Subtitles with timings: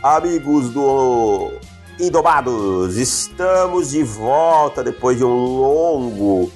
[0.00, 1.50] Amigos do
[1.98, 6.52] Indomados, estamos de volta depois de um longo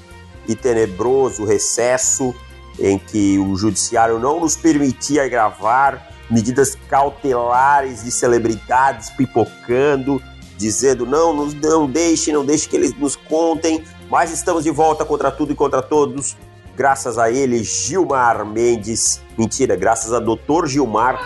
[0.46, 2.32] e tenebroso recesso
[2.78, 10.22] em que o judiciário não nos permitia gravar medidas cautelares de celebridades pipocando,
[10.56, 15.32] dizendo não, não, deixe, não deixe que eles nos contem, mas estamos de volta contra
[15.32, 16.36] tudo e contra todos,
[16.78, 20.66] graças a ele, Gilmar Mendes, mentira, graças a Dr.
[20.66, 21.18] Gilmar,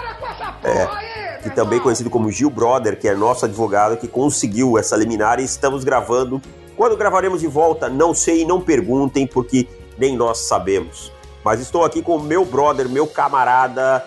[0.64, 5.38] é, que também conhecido como Gil Brother, que é nosso advogado, que conseguiu essa liminar
[5.38, 6.40] e estamos gravando.
[6.74, 11.12] Quando gravaremos de volta, não sei, não perguntem, porque nem nós sabemos.
[11.44, 14.02] Mas estou aqui com o meu brother, meu camarada,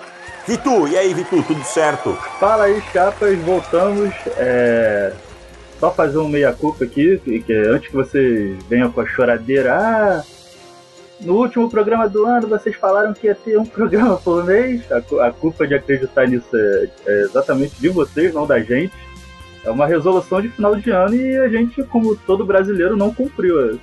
[0.47, 2.13] Vitu, e aí, Vitu, tudo certo?
[2.39, 4.11] Fala aí, chapas, voltamos.
[4.35, 5.13] É...
[5.79, 10.23] Só fazer um meia-culpa aqui, que antes que vocês venham com a choradeira, ah,
[11.21, 14.83] no último programa do ano vocês falaram que ia ter um programa por mês.
[14.91, 18.93] A, a culpa de acreditar nisso é, é exatamente de vocês, não da gente.
[19.63, 23.79] É uma resolução de final de ano e a gente, como todo brasileiro, não cumpriu.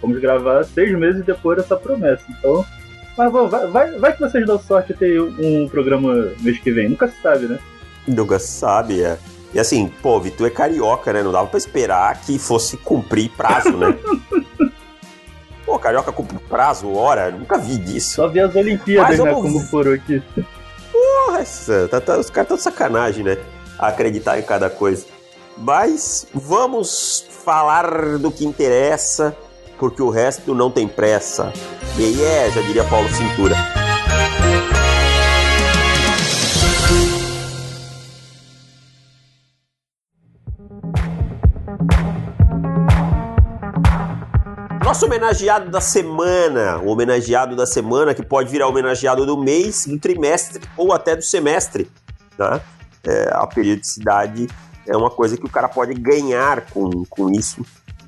[0.00, 2.24] Vamos gravar seis meses depois dessa promessa.
[2.30, 2.64] Então,
[3.16, 6.88] mas vai, vai, vai que vocês dão sorte de ter um programa mês que vem.
[6.88, 7.58] Nunca se sabe, né?
[8.06, 9.18] Nunca se sabe, é.
[9.54, 11.22] E assim, pô, Vitor é carioca, né?
[11.22, 13.96] Não dava pra esperar que fosse cumprir prazo, né?
[15.76, 18.16] pô, carioca cumpre prazo, hora, nunca vi disso.
[18.16, 19.32] Só vi as Olimpíadas, né?
[19.32, 20.22] Como foram aqui.
[20.92, 23.38] Porra, essa, tá, tá, os caras estão de sacanagem, né?
[23.78, 25.04] acreditar em cada coisa.
[25.56, 29.36] Mas vamos falar do que interessa
[29.78, 31.52] porque o resto não tem pressa.
[31.98, 33.85] E é, já diria Paulo Cintura.
[44.96, 49.98] Nosso homenageado da semana, o homenageado da semana que pode virar homenageado do mês, do
[49.98, 51.90] trimestre ou até do semestre.
[52.38, 52.60] Né?
[53.04, 54.48] É, a periodicidade
[54.86, 57.62] é uma coisa que o cara pode ganhar com, com isso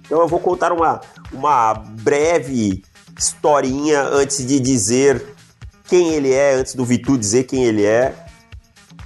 [0.08, 2.82] então eu vou contar uma, uma breve
[3.18, 5.22] historinha antes de dizer
[5.84, 8.14] quem ele é, antes do Vitu dizer quem ele é.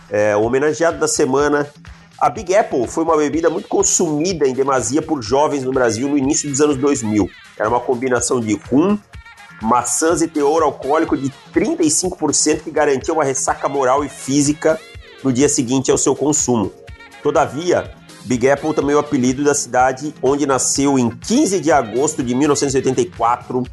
[0.08, 0.36] é.
[0.36, 1.68] O homenageado da semana.
[2.18, 6.16] A Big Apple foi uma bebida muito consumida em demasia por jovens no Brasil no
[6.16, 7.28] início dos anos 2000.
[7.58, 8.98] Era uma combinação de rum,
[9.60, 14.78] maçãs e teor alcoólico de 35% que garantia uma ressaca moral e física
[15.22, 16.72] no dia seguinte ao seu consumo.
[17.22, 17.92] Todavia,
[18.24, 22.34] Big Apple também é o apelido da cidade onde nasceu em 15 de agosto de
[22.34, 23.64] 1984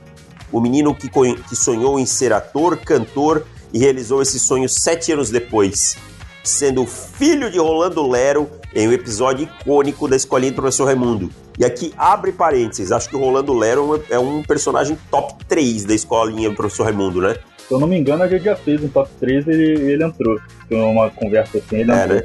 [0.51, 5.29] o menino que, que sonhou em ser ator, cantor e realizou esse sonho sete anos
[5.29, 5.95] depois,
[6.44, 11.29] sendo filho de Rolando Lero em um episódio icônico da Escolinha do Professor Raimundo.
[11.57, 15.94] E aqui abre parênteses, acho que o Rolando Lero é um personagem top 3 da
[15.94, 17.35] Escolinha do Professor Raimundo, né?
[17.67, 20.03] Se eu não me engano, a gente já fez um top 3 e ele, ele
[20.03, 20.39] entrou.
[20.67, 22.17] Foi uma conversa assim, ele é, entrou.
[22.17, 22.23] Né?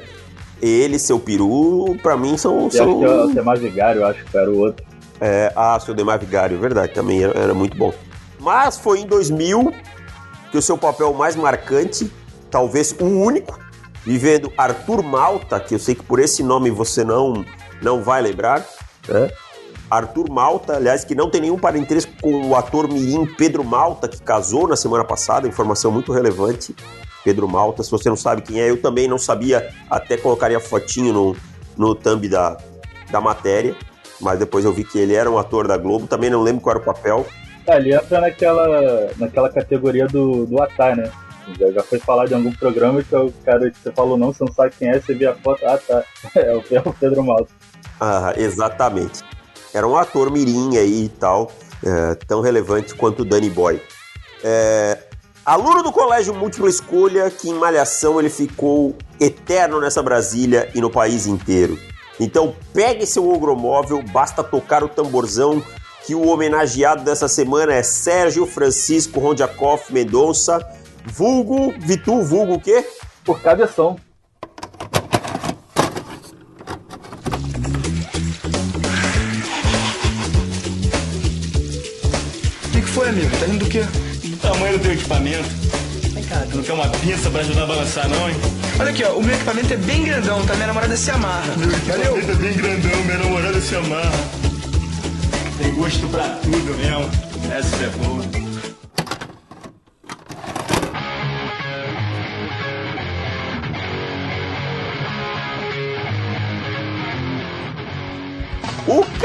[0.64, 2.70] ele, seu peru, pra mim são.
[2.70, 2.98] são...
[2.98, 4.84] que é o Demar Vigário, acho que era o outro.
[5.20, 7.92] É, ah, seu Demar Vigário, verdade, também era, era muito bom.
[8.40, 9.72] Mas foi em 2000
[10.50, 12.10] que o seu papel mais marcante,
[12.50, 13.58] talvez o único,
[14.04, 17.44] vivendo Arthur Malta, que eu sei que por esse nome você não,
[17.82, 18.64] não vai lembrar,
[19.08, 19.30] né?
[19.90, 24.20] Arthur Malta, aliás, que não tem nenhum parentesco com o ator mirim Pedro Malta, que
[24.20, 26.74] casou na semana passada, informação muito relevante.
[27.24, 27.82] Pedro Malta.
[27.82, 31.36] Se você não sabe quem é, eu também não sabia, até colocaria fotinho no,
[31.76, 32.56] no thumb da,
[33.10, 33.74] da matéria,
[34.20, 36.76] mas depois eu vi que ele era um ator da Globo, também não lembro qual
[36.76, 37.26] era o papel.
[37.66, 41.10] É, ele entra naquela, naquela categoria do, do Atar, né?
[41.58, 44.44] Já, já foi falar de algum programa que o cara que você falou não, você
[44.44, 46.04] não sabe quem é, você vê a foto, ah tá,
[46.40, 47.52] é é o Pedro Malta.
[48.00, 49.22] Ah, exatamente.
[49.72, 51.50] Era um ator mirim aí e tal,
[51.84, 53.80] é, tão relevante quanto o Danny Boy.
[54.42, 54.98] É,
[55.44, 60.88] Aluno do colégio múltipla escolha, que em Malhação ele ficou eterno nessa Brasília e no
[60.88, 61.78] país inteiro.
[62.18, 65.62] Então pegue seu ogromóvel, basta tocar o tamborzão
[66.06, 70.66] que o homenageado dessa semana é Sérgio Francisco Rondiakoff Mendonça,
[71.04, 72.84] vulgo, Vitu, vulgo o quê?
[73.24, 73.96] Por cabeção.
[82.64, 83.30] O que, que foi, amigo?
[83.38, 83.84] Tá rindo do quê?
[84.40, 85.48] tamanho do teu equipamento.
[86.12, 88.36] Vem cá, tu não quer uma pinça pra ajudar a balançar, não, hein?
[88.78, 90.54] Olha aqui, ó, o meu equipamento é bem grandão, tá?
[90.54, 91.56] Minha namorada se amarra.
[91.56, 92.30] Meu equipamento Valeu?
[92.30, 94.12] é bem grandão, minha namorada se amarra.
[95.58, 97.10] Tem gosto pra tudo mesmo.
[97.52, 98.43] Essa é boa.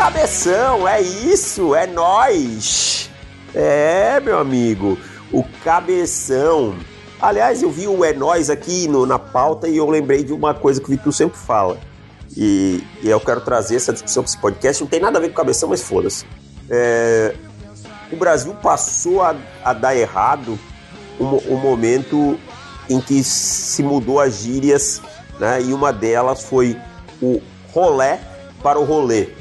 [0.09, 3.11] Cabeção, é isso, é nós.
[3.53, 4.97] É, meu amigo,
[5.31, 6.75] o Cabeção
[7.21, 10.53] Aliás, eu vi o É Nós aqui no, na pauta e eu lembrei de uma
[10.53, 11.77] coisa que o Vitor sempre fala.
[12.35, 14.81] E, e, eu quero trazer essa discussão para esse podcast.
[14.81, 16.25] Não tem nada a ver com cabeção, mas foda-se.
[16.69, 17.35] É,
[18.09, 20.57] o Brasil passou a, a dar errado
[21.19, 22.39] um, um, momento
[22.89, 25.01] em que se mudou as gírias,
[25.37, 25.61] né?
[25.61, 26.79] E uma delas foi
[27.21, 27.41] o
[27.73, 28.21] rolé
[28.63, 29.38] para o rolê.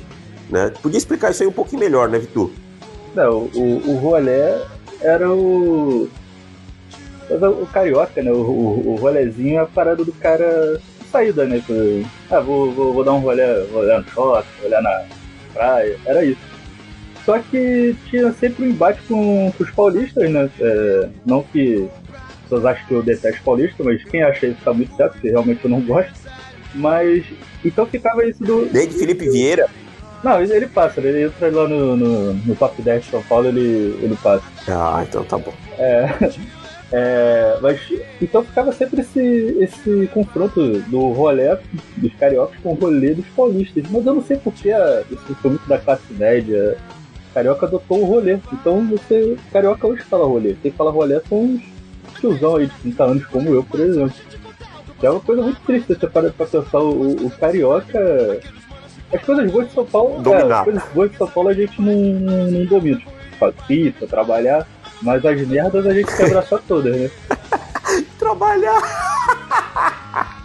[0.48, 0.72] Né?
[0.82, 2.50] Podia explicar isso aí um pouquinho melhor, né, Vitor?
[3.14, 4.60] Não, o, o rolé
[5.00, 6.08] era o.
[7.30, 8.32] O carioca, né?
[8.32, 10.80] O, o, o rolezinho é a parada do cara
[11.10, 11.62] saída, né?
[12.30, 13.42] Ah, vou, vou, vou dar um rolê,
[13.72, 15.04] rolê no shopping, rolê na
[15.52, 16.40] praia, era isso.
[17.24, 20.48] Só que tinha sempre um embate com, com os paulistas, né?
[20.58, 24.72] É, não que as pessoas achem que eu detesto paulista, mas quem acha isso tá
[24.72, 26.14] muito certo, porque realmente eu não gosto.
[26.74, 27.24] Mas.
[27.62, 28.66] Então ficava isso do.
[28.66, 29.68] Desde Felipe Vieira.
[30.22, 33.96] Não, ele passa, ele entra lá no, no, no top 10 de São Paulo, ele,
[34.02, 34.44] ele passa.
[34.66, 35.52] Ah, então tá bom.
[35.78, 36.08] É,
[36.92, 37.80] é, mas
[38.20, 39.20] então ficava sempre esse,
[39.60, 41.56] esse confronto do rolê
[41.96, 43.84] dos cariocas com o rolê dos paulistas.
[43.90, 44.70] Mas eu não sei porque
[45.10, 46.76] isso foi muito da classe média.
[47.32, 48.38] Carioca adotou o rolê.
[48.52, 49.36] Então você.
[49.52, 50.56] Carioca hoje fala rolê.
[50.60, 51.62] Quem fala rolê são uns
[52.18, 54.14] tiozão aí de 30 anos como eu, por exemplo.
[54.98, 58.40] Que é uma coisa muito triste você para pra pensar o, o carioca
[59.12, 61.81] as coisas boas de São Paulo, é, as coisas boas de São Paulo a gente
[61.81, 62.99] não, não, domina.
[62.99, 64.69] Tipo, fazer pizza, trabalhar,
[65.00, 67.10] mas as merdas a gente quebra só todas, né?
[68.19, 68.81] trabalhar!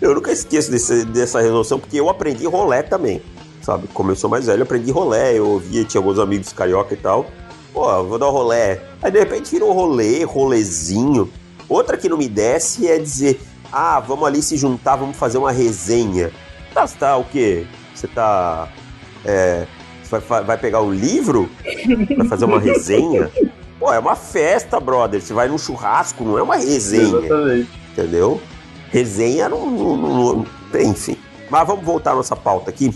[0.00, 3.22] eu nunca esqueço desse, dessa resolução, porque eu aprendi rolé também.
[3.62, 3.86] Sabe?
[3.94, 5.38] Como eu sou mais velho, eu aprendi rolé.
[5.38, 7.26] Eu ouvia, tinha alguns amigos carioca e tal.
[7.72, 8.82] Pô, vou dar um rolé.
[9.00, 11.30] Aí de repente virou rolê, rolezinho.
[11.68, 13.40] Outra que não me desce é dizer:
[13.72, 16.32] ah, vamos ali se juntar, vamos fazer uma resenha.
[16.72, 17.66] Tá, tá o quê?
[17.94, 18.68] Você tá.
[19.24, 19.66] É,
[20.10, 21.50] vai, vai pegar um livro?
[22.16, 23.30] Vai fazer uma resenha?
[23.78, 25.20] Pô, é uma festa, brother.
[25.20, 27.18] Você vai num churrasco, não é uma resenha.
[27.18, 27.70] Exatamente.
[27.92, 28.40] Entendeu?
[28.90, 30.46] Resenha não, não, não,
[30.80, 31.16] Enfim.
[31.50, 32.92] Mas vamos voltar à nossa pauta aqui.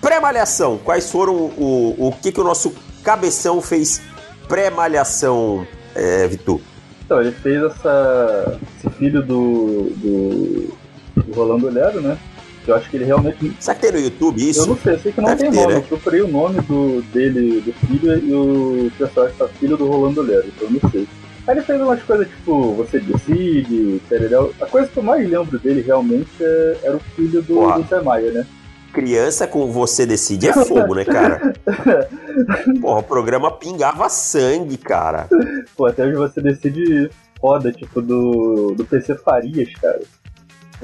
[0.00, 0.78] Pré-malhação.
[0.78, 4.00] Quais foram o, o que, que o nosso cabeção fez
[4.48, 6.60] pré-malhação, é, Vitor?
[7.04, 10.76] Então, ele fez essa, esse filho do, do,
[11.16, 12.18] do Rolando Lero, né?
[12.66, 13.56] Eu acho que ele realmente.
[13.60, 14.60] Será que tem no YouTube isso?
[14.60, 15.72] Eu não sei, eu sei que não Deve tem ter, nome.
[15.74, 15.78] Né?
[15.78, 20.22] Eu procurei o nome do, dele, do filho, e o personagem tá filho do Rolando
[20.22, 21.06] Lero, então eu não sei.
[21.46, 24.52] Aí ele fez umas coisas tipo, você decide, tererel.
[24.60, 28.32] A coisa que eu mais lembro dele realmente é, era o filho do, Zé Maia,
[28.32, 28.46] né?
[28.94, 31.52] Criança com você decide é fogo, né, cara?
[32.80, 35.28] Porra, o programa pingava sangue, cara.
[35.76, 40.00] Pô, até hoje você decide foda, tipo, do, do PC Farias, cara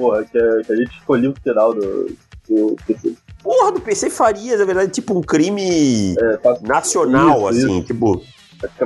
[0.00, 2.16] porra, que a, que a gente escolheu o final do,
[2.48, 3.14] do PC.
[3.42, 6.58] Porra, do PC Farias, na verdade, tipo um crime é, tá...
[6.62, 7.86] nacional, isso, assim, isso.
[7.86, 8.22] tipo.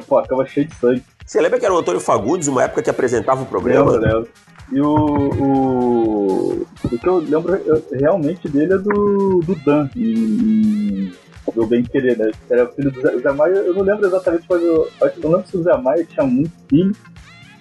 [0.07, 1.03] Pô, acaba cheio de sangue.
[1.25, 3.93] Você lembra que era o Antônio Fagundes, uma época que apresentava o programa?
[3.93, 4.31] Lembro, lembro.
[4.73, 6.67] E o, o.
[6.85, 7.61] O que eu lembro
[7.93, 11.13] realmente dele é do, do Dan, em,
[11.55, 12.31] do Bem Querer, né?
[12.49, 15.21] Era o filho do Zé, Zé Maia, eu não lembro exatamente, mas eu acho que
[15.21, 16.95] não lembro se o Zé Maia tinha muito filho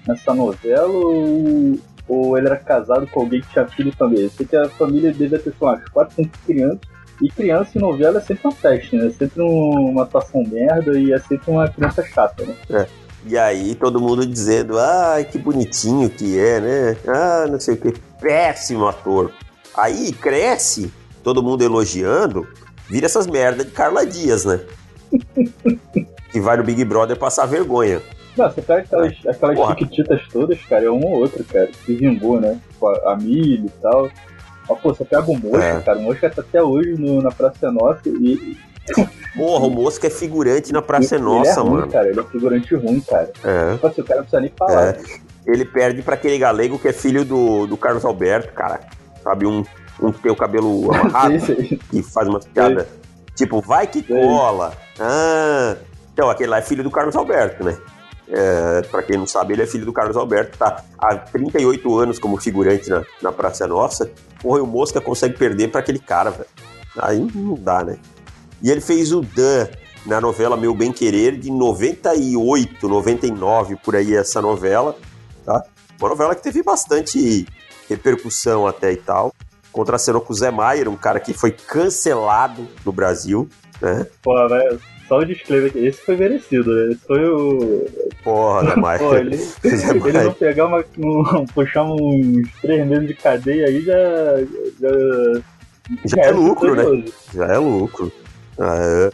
[0.08, 4.24] nessa novela ou ou ele era casado com alguém que tinha filho também.
[4.24, 6.80] Eu sei que a família devia ter, sei lá, quatro, cinco crianças.
[7.22, 9.08] E criança em novela é sempre uma peste, né?
[9.08, 12.56] É sempre uma atuação merda e é sempre uma criança chata, né?
[12.70, 12.88] É.
[13.26, 16.98] E aí todo mundo dizendo, ai, que bonitinho que é, né?
[17.08, 17.94] Ah, não sei o que.
[18.20, 19.32] Péssimo ator.
[19.76, 20.92] Aí cresce,
[21.24, 22.46] todo mundo elogiando,
[22.90, 24.60] vira essas merda de Carla Dias, né?
[26.32, 28.02] que vai no Big Brother passar vergonha.
[28.38, 32.40] Não, você pega aquelas, aquelas chiquititas todas, cara, é uma ou outra, cara, que vingou,
[32.40, 32.60] né?
[32.72, 34.10] Tipo, a, a milho e tal.
[34.68, 35.82] Mas, pô, você pega o Mosca, é.
[35.82, 38.58] cara, o Mosca tá até hoje no, na Praça Nossa e...
[39.36, 41.92] Porra, o Mosca é figurante na Praça ele, Nossa, ele é ruim, mano.
[41.92, 43.32] cara, ele é figurante ruim, cara.
[43.44, 43.74] É.
[43.74, 44.90] Tipo assim, o cara não precisa nem falar.
[44.90, 44.98] É.
[45.46, 48.82] Ele perde pra aquele galego que é filho do, do Carlos Alberto, cara.
[49.24, 49.64] Sabe, um,
[50.02, 51.36] um que tem o cabelo amarrado
[51.92, 52.88] e faz umas piadas.
[53.36, 54.74] Tipo, vai que cola.
[55.00, 55.76] Ah,
[56.14, 57.76] então, aquele lá é filho do Carlos Alberto, né?
[58.28, 62.20] É, para quem não sabe, ele é filho do Carlos Alberto, tá há 38 anos
[62.20, 64.10] como figurante na, na Praça Nossa.
[64.42, 66.50] Porra, o Mosca consegue perder para aquele cara, velho.
[66.98, 67.98] Aí não dá, né?
[68.62, 69.68] E ele fez o Dan
[70.06, 74.96] na novela Meu Bem Querer de 98, 99, por aí essa novela,
[75.46, 75.64] tá?
[76.00, 77.48] Uma novela que teve bastante
[77.90, 79.34] repercussão até e tal.
[79.72, 83.50] Contracenou com o Zé Maier, um cara que foi cancelado no Brasil,
[83.82, 84.06] né?
[84.22, 86.92] Pô, velho, só um disclaimer aqui, esse foi merecido, né?
[86.94, 87.86] Esse foi o.
[88.24, 89.00] Porra, né, Mike?
[89.00, 89.40] Pô, ele,
[90.10, 90.84] ele não pegar uma.
[90.98, 93.94] Um, puxar uns três meses de cadeia aí já.
[94.80, 95.42] Já, já,
[96.06, 97.06] já é, lucro, né?
[97.34, 98.12] Já é lucro.
[98.58, 99.12] Ah, é.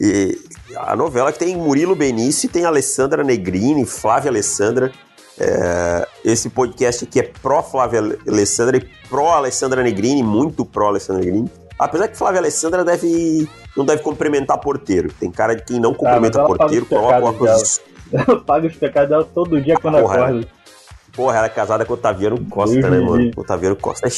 [0.00, 0.38] E,
[0.76, 4.92] A novela que tem Murilo Benício, tem Alessandra Negrini, Flávia Alessandra.
[5.38, 11.24] É, esse podcast aqui é pró Flávia Alessandra e pró Alessandra Negrini, muito pró Alessandra
[11.24, 11.50] Negrini.
[11.80, 15.10] Apesar que Flávia Alessandra deve não deve cumprimentar porteiro.
[15.18, 17.80] Tem cara de quem não cumprimenta ah, porteiro, coloca uma coisa.
[18.12, 20.48] Ela paga os pecados dela todo dia quando porra, acorda.
[21.12, 23.30] Porra, ela é casada com o Otaviano Costa, Deus né, mano?
[23.36, 24.10] O Otaviano Costa é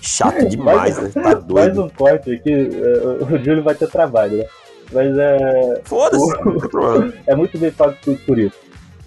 [0.00, 1.10] chato demais, né?
[1.14, 1.54] Tá doido.
[1.54, 4.44] Faz um corte aqui, é, o Júlio vai ter trabalho, né?
[4.92, 5.80] Mas é.
[5.84, 6.32] Foda-se!
[7.28, 7.94] é muito bem pago
[8.26, 8.56] por isso.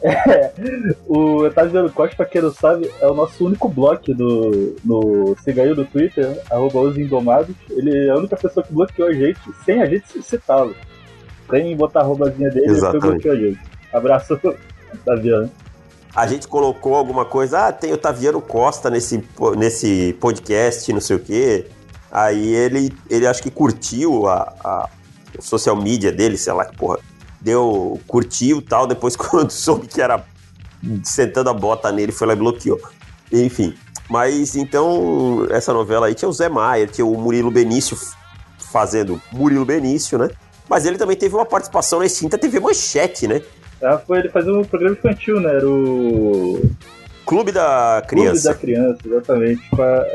[0.03, 0.51] É,
[1.07, 5.75] o Otaviano Costa, pra quem não sabe, é o nosso único bloco do, no Cigaio
[5.75, 7.55] do Twitter, arroba os Indomados.
[7.69, 10.75] Ele é a única pessoa que bloqueou a gente sem a gente citá-lo.
[11.49, 13.59] Sem botar a arrobazinha dele, ele bloqueou a gente.
[13.93, 14.33] Abraço,
[14.93, 15.49] Otaviano
[16.13, 19.23] a gente colocou alguma coisa, ah, tem o Taviano Costa nesse,
[19.57, 21.67] nesse podcast, não sei o quê.
[22.11, 24.89] Aí ele, ele acho que curtiu a, a
[25.39, 26.99] social media dele, sei lá que porra.
[27.41, 30.23] Deu, curtiu tal, depois quando soube que era
[31.03, 32.79] sentando a bota nele, foi lá e bloqueou.
[33.31, 33.75] Enfim,
[34.09, 37.97] mas então essa novela aí tinha o Zé Maier, tinha o Murilo Benício
[38.71, 40.29] fazendo Murilo Benício, né?
[40.69, 43.41] Mas ele também teve uma participação na extinta TV Manchete, né?
[43.83, 45.55] Ah, foi ele fazer um programa infantil, né?
[45.55, 46.61] Era o.
[47.25, 48.53] Clube da Criança.
[48.53, 49.61] Clube da Criança, exatamente.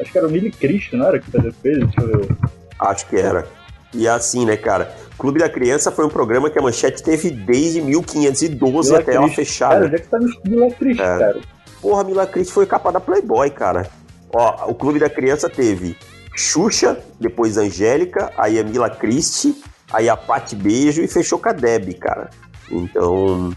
[0.01, 1.85] Acho que era o Mili Cristo, não era que fazia com ele?
[1.87, 2.37] Deixa eu ver.
[2.79, 3.47] Acho que era.
[3.93, 4.95] E assim, né, cara?
[5.19, 9.29] Clube da Criança foi um programa que a Manchete teve desde 1512 Mila até ela
[9.29, 9.71] fechar.
[9.71, 11.19] Cara, onde é que tá Mila Cristo, é.
[11.19, 11.41] cara?
[11.81, 13.89] Porra, Mila Cristo foi capa da Playboy, cara.
[14.35, 15.97] Ó, o Clube da Criança teve
[16.35, 19.57] Xuxa, depois Angélica, aí a Mila Christie,
[19.91, 22.29] aí a Pati Beijo e fechou com a Deb, cara.
[22.71, 23.53] Então,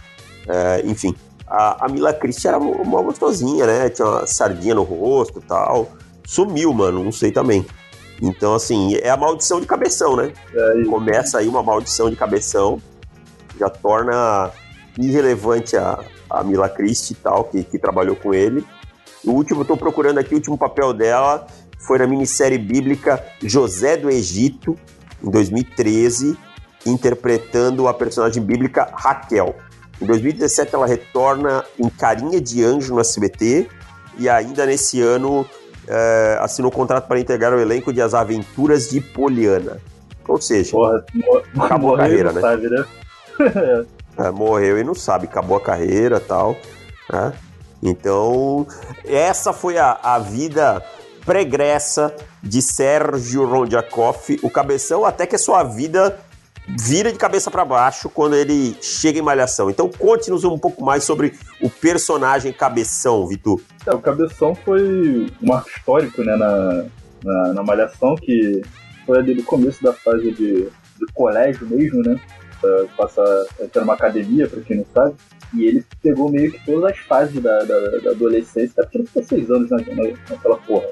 [0.47, 1.13] é, enfim,
[1.45, 3.89] a, a Mila Christie era uma gostosinha, né?
[3.89, 5.89] Tinha uma sardinha no rosto e tal.
[6.25, 7.65] Sumiu, mano, não sei também.
[8.21, 10.33] Então, assim, é a maldição de cabeção, né?
[10.53, 12.81] É Começa aí uma maldição de cabeção,
[13.57, 14.51] já torna
[14.97, 15.99] irrelevante a,
[16.29, 18.65] a Mila Christie e tal, que, que trabalhou com ele.
[19.23, 21.47] O último, estou procurando aqui, o último papel dela
[21.79, 24.75] foi na minissérie bíblica José do Egito,
[25.23, 26.37] em 2013
[26.85, 29.55] interpretando a personagem bíblica Raquel.
[30.01, 33.67] Em 2017 ela retorna em Carinha de Anjo no SBT
[34.17, 35.45] e ainda nesse ano
[35.89, 39.81] é, assinou contrato para integrar o elenco de As Aventuras de Poliana.
[40.27, 41.03] Ou seja, Porra,
[41.59, 42.39] acabou a carreira, né?
[42.39, 42.85] Sabe, né?
[44.17, 46.55] é, morreu e não sabe, acabou a carreira tal.
[47.11, 47.33] Né?
[47.81, 48.67] Então,
[49.03, 50.83] essa foi a, a vida
[51.25, 56.17] pregressa de Sérgio Rondiakoff, o cabeção, até que a sua vida
[56.77, 59.69] vira de cabeça para baixo quando ele chega em Malhação.
[59.69, 63.61] Então conte-nos um pouco mais sobre o personagem Cabeção, Vitor.
[63.85, 66.85] É, o Cabeção foi um marco histórico né, na,
[67.23, 68.61] na, na Malhação, que
[69.05, 72.19] foi ali do começo da fase de, de colégio mesmo, né?
[72.97, 73.23] Passar
[73.61, 75.15] entrar numa academia, para quem não sabe.
[75.53, 79.07] E ele pegou meio que todas as fases da, da, da adolescência, até porque ele
[79.07, 80.87] ficou seis anos na, na, naquela porra.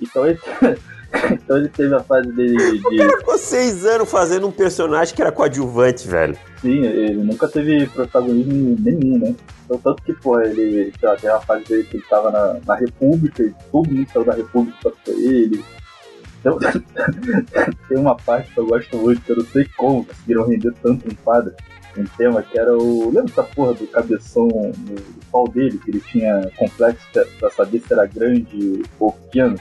[0.00, 0.38] Então ele,
[1.32, 2.86] então ele teve a fase dele de.
[2.86, 6.36] O cara ficou seis anos fazendo um personagem que era coadjuvante, velho.
[6.60, 9.34] Sim, ele nunca teve protagonismo nenhum, né?
[9.64, 12.74] Então, tanto que, pô, ele já tem a fase dele que ele tava na, na
[12.76, 15.64] República e todo mundo saiu da República pra ser ele.
[16.40, 16.58] Então,
[17.88, 21.08] tem uma parte que eu gosto muito, que eu não sei como conseguiram render tanto
[21.08, 21.52] um quadro,
[21.96, 23.06] um tema, que era o.
[23.06, 24.96] Lembra essa porra do cabeção no
[25.32, 27.06] pau dele, que ele tinha complexo
[27.38, 29.58] pra saber se era grande ou pequeno?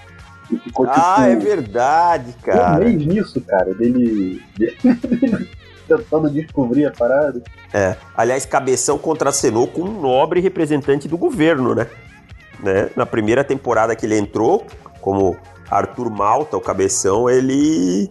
[0.87, 2.81] Ah, é verdade, cara.
[2.81, 4.41] Um mês nisso, cara, dele,
[5.87, 7.41] tentando descobrir a parada.
[7.73, 7.95] É.
[8.15, 11.87] Aliás, Cabeção contracenou com um nobre representante do governo, né?
[12.59, 12.89] né?
[12.95, 14.65] Na primeira temporada que ele entrou,
[15.01, 15.37] como
[15.69, 18.09] Arthur Malta, o Cabeção, ele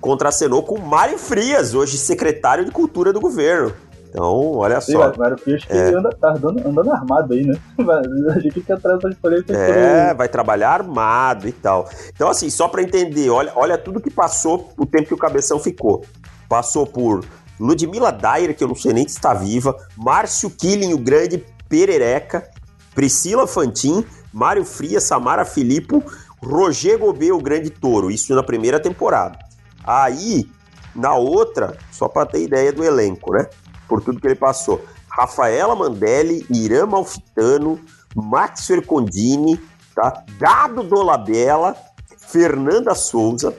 [0.00, 3.72] contracenou com Mário Frias, hoje secretário de Cultura do governo.
[4.08, 5.12] Então, olha Sim, só.
[5.16, 5.94] Mário Frias que é.
[5.94, 7.54] anda, tá andando, andando armado aí, né?
[8.34, 9.52] A gente que atrás da polêmica.
[9.52, 11.88] É, vai trabalhar armado e tal.
[12.14, 15.58] Então, assim, só para entender, olha, olha tudo que passou, o tempo que o Cabeção
[15.58, 16.04] ficou.
[16.48, 17.24] Passou por
[17.60, 22.48] Ludmila Dyer, que eu não sei nem se está viva, Márcio Killing, o grande Perereca,
[22.94, 26.02] Priscila Fantin, Mário Frias, Samara Filippo,
[26.42, 28.10] Roger Gobet, o grande touro.
[28.10, 29.38] Isso na primeira temporada.
[29.84, 30.48] Aí,
[30.94, 33.46] na outra, só para ter ideia do elenco, né?
[33.88, 34.84] Por tudo que ele passou.
[35.08, 37.80] Rafaela Mandelli, Irã Malfitano,
[38.14, 39.60] Max Fercondini,
[39.94, 40.24] tá?
[40.38, 41.76] Gado Dolabella,
[42.18, 43.54] Fernanda Souza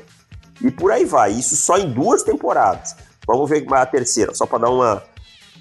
[0.62, 1.32] e por aí vai.
[1.32, 2.96] Isso só em duas temporadas.
[3.28, 5.04] Vamos ver a terceira, só para dar uma,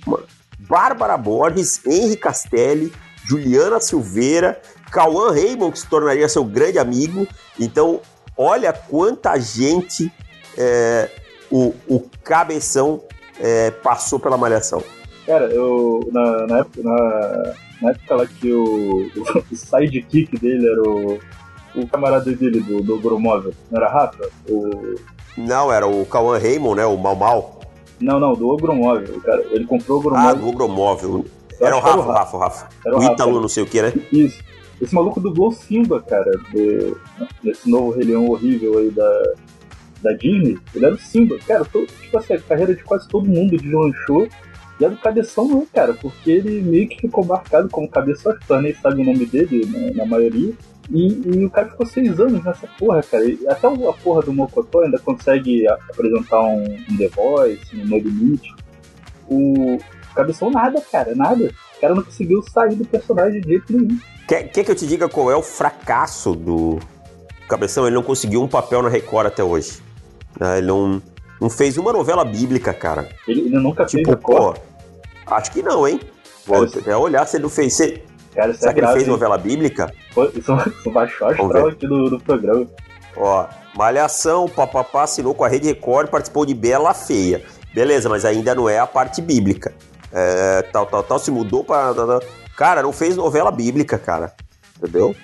[0.06, 0.20] uma.
[0.60, 2.92] Bárbara Borges, Henri Castelli,
[3.24, 4.60] Juliana Silveira,
[4.90, 7.26] Cauã Raymond, que se tornaria seu grande amigo.
[7.58, 8.00] Então,
[8.36, 10.12] olha quanta gente
[10.56, 11.10] é,
[11.50, 13.02] o, o Cabeção
[13.40, 14.82] é, passou pela Malhação?
[15.26, 16.08] Cara, eu.
[16.12, 17.52] Na, na, época, na,
[17.82, 19.10] na época lá que o,
[19.50, 21.18] o sidekick dele era o.
[21.76, 24.28] O camarada dele do, do Gromóvel, não era Rafa?
[24.48, 24.96] O...
[25.36, 26.86] Não, era o Cauã Raymond, né?
[26.86, 27.60] O Mal Mal.
[28.00, 29.20] Não, não, do Ogromóvel.
[29.20, 30.40] Cara, ele comprou o Ah, Ogromóvel.
[30.40, 31.24] do Ogromóvel.
[31.60, 32.68] Era o Rafa, o Rafa, o Rafa.
[32.86, 33.02] Era o.
[33.02, 33.92] Ítalo, não sei o que, né?
[34.10, 34.42] Isso.
[34.80, 37.00] Esse maluco dublou Simba, cara, do,
[37.42, 39.32] desse novo Rei Leão horrível aí da,
[40.02, 40.58] da Disney.
[40.74, 41.36] Ele era o Simba.
[41.46, 44.28] Cara, to- tipo assim, a carreira de quase todo mundo deslanchou.
[44.80, 48.40] E a do Cabeção não, cara, porque ele meio que ficou marcado como Cabeção, acho
[48.40, 50.52] que tu nem sabe o nome dele, né, na maioria.
[50.88, 53.24] E, e o cara ficou seis anos nessa porra, cara.
[53.24, 57.98] E até a porra do Mocotó ainda consegue apresentar um, um The Voice, um No
[57.98, 58.54] Limite.
[59.28, 59.78] O
[60.14, 61.52] Cabeção nada, cara, nada.
[61.76, 63.98] O cara não conseguiu sair do personagem de jeito nenhum.
[64.26, 66.78] Quer, quer que eu te diga qual é o fracasso do
[67.48, 67.86] Cabeção?
[67.86, 69.80] Ele não conseguiu um papel na Record até hoje.
[70.38, 70.58] Né?
[70.58, 71.02] Ele não,
[71.40, 73.08] não fez uma novela bíblica, cara.
[73.26, 74.54] Ele, ele nunca fez Tipo, a cor.
[75.26, 76.00] pô, acho que não, hein?
[76.46, 77.74] Vou até olhar se ele não fez.
[77.74, 78.02] Se,
[78.34, 79.10] Cara, isso será é que ele fez hein?
[79.10, 79.92] novela bíblica?
[80.14, 82.66] Pô, Isso, isso baixou Vamos astral aqui do, do programa.
[83.16, 87.42] Ó, Malhação, papapá, assinou com a Rede Record, participou de Bela Feia.
[87.74, 89.74] Beleza, mas ainda não é a parte bíblica.
[90.12, 92.20] É, tal, tal, tal, se mudou tal.
[92.56, 94.32] Cara, não fez novela bíblica, cara.
[94.78, 95.14] Entendeu?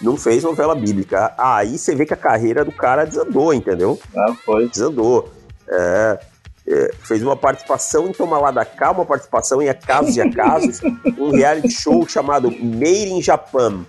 [0.00, 1.34] Não fez novela bíblica.
[1.36, 3.98] Aí você vê que a carreira do cara desandou, entendeu?
[4.16, 4.68] Ah, foi.
[4.68, 5.30] Desandou.
[5.68, 6.18] É,
[6.66, 10.80] é, fez uma participação em Toma Lá da Cá, uma participação em Acasos e Acasos,
[11.18, 13.84] um reality show chamado Made in Japan.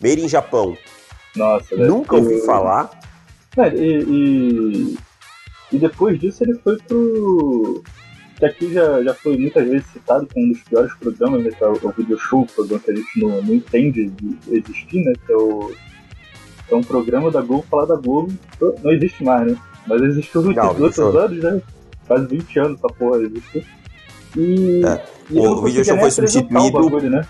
[0.00, 0.76] Made in Japão.
[1.34, 1.86] Nossa, né?
[1.86, 2.90] Nunca ouvi E- falar.
[3.56, 4.98] É, e, e,
[5.72, 7.82] e depois disso ele foi pro.
[8.38, 11.50] Que aqui já, já foi muitas vezes citado como um dos piores programas, né?
[11.50, 14.36] Que é o, o Video Show, o programa que a gente não, não entende de
[14.50, 15.12] existir, né?
[15.26, 15.72] Que é o.
[16.70, 18.32] É um programa da Globo falar da Globo.
[18.82, 19.56] Não existe mais, né?
[19.86, 21.18] Mas existiu muitos outros existiu.
[21.18, 21.62] anos, né?
[22.06, 23.66] Quase 20 anos essa porra existe.
[24.36, 24.82] E.
[24.84, 25.04] É.
[25.30, 27.26] e O não Video Show foi o substituído- bagulho, né?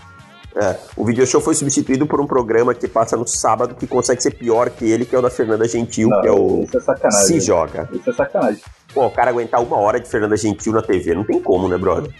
[0.59, 4.23] É, o video show foi substituído por um programa que passa no sábado que consegue
[4.23, 6.77] ser pior que ele, que é o da Fernanda Gentil, Não, que é o Isso
[6.77, 7.27] é sacanagem.
[7.27, 7.87] Se Joga.
[7.93, 8.61] Isso é sacanagem.
[8.97, 11.77] Pô, o cara aguentar uma hora de Fernanda Gentil na TV, não tem como, né,
[11.77, 12.11] brother?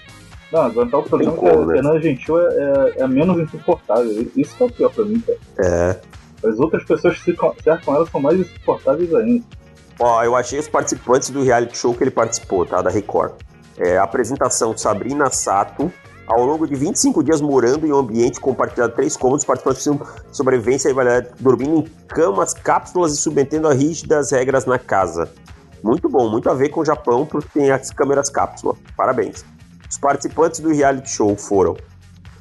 [0.51, 1.73] Não, aguentar o Tem como, que a né?
[1.73, 4.27] Fernanda Gentil é, é, é menos insuportável.
[4.35, 5.39] Isso que é o pior pra mim, cara.
[5.57, 5.99] É.
[6.47, 9.43] As outras pessoas que ficam- cercam ela são mais insuportáveis ainda.
[9.99, 12.79] Ó, eu achei os participantes do reality show que ele participou, tá?
[12.79, 13.31] Da Record.
[13.75, 15.91] É, apresentação Sabrina Sato.
[16.27, 20.89] Ao longo de 25 dias morando em um ambiente compartilhado três cômodos, participantes precisam sobrevivência
[20.89, 25.27] e validade, dormindo em camas, cápsulas e submetendo a rígidas regras na casa.
[25.83, 28.75] Muito bom, muito a ver com o Japão, porque tem as câmeras cápsula.
[28.95, 29.45] Parabéns.
[29.89, 31.77] Os participantes do reality show foram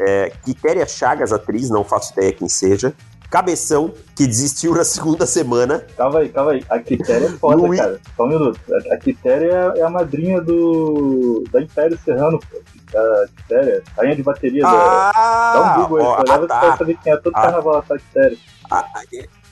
[0.00, 2.92] é, Quitéria Chagas, atriz, não faço ideia quem seja.
[3.30, 5.84] Cabeção, que desistiu na segunda semana.
[5.96, 6.64] Calma aí, calma aí.
[6.70, 8.00] A Quitéria é foda, Luiz- cara.
[8.16, 8.60] Só um minuto.
[8.72, 11.42] A, a Quitéria é, é a madrinha do.
[11.50, 12.56] da Império Serrano, pô.
[12.98, 15.10] A Quitéria, rainha de bateria da.
[15.14, 16.76] Ah, Dá um Google aí, olhava ah, você vai tá.
[16.78, 17.42] saber quem é todo Ah.
[17.42, 18.38] carnaval essa Quitéria.
[18.70, 18.84] Ah,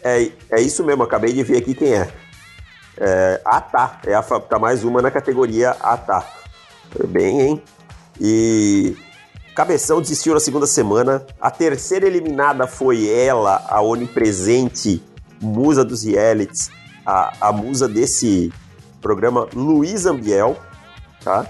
[0.05, 2.09] é, é isso mesmo, acabei de ver aqui quem é.
[2.99, 4.01] É ah, tá.
[4.07, 6.27] É a, tá mais uma na categoria Ah, tá.
[7.09, 7.63] Bem, hein?
[8.21, 8.97] E
[9.55, 11.25] Cabeção desistiu na segunda semana.
[11.41, 15.03] A terceira eliminada foi ela, a onipresente
[15.41, 16.71] musa dos realities,
[17.07, 18.53] a, a musa desse
[19.01, 20.57] programa, Luiz Ambiel,
[21.23, 21.47] tá?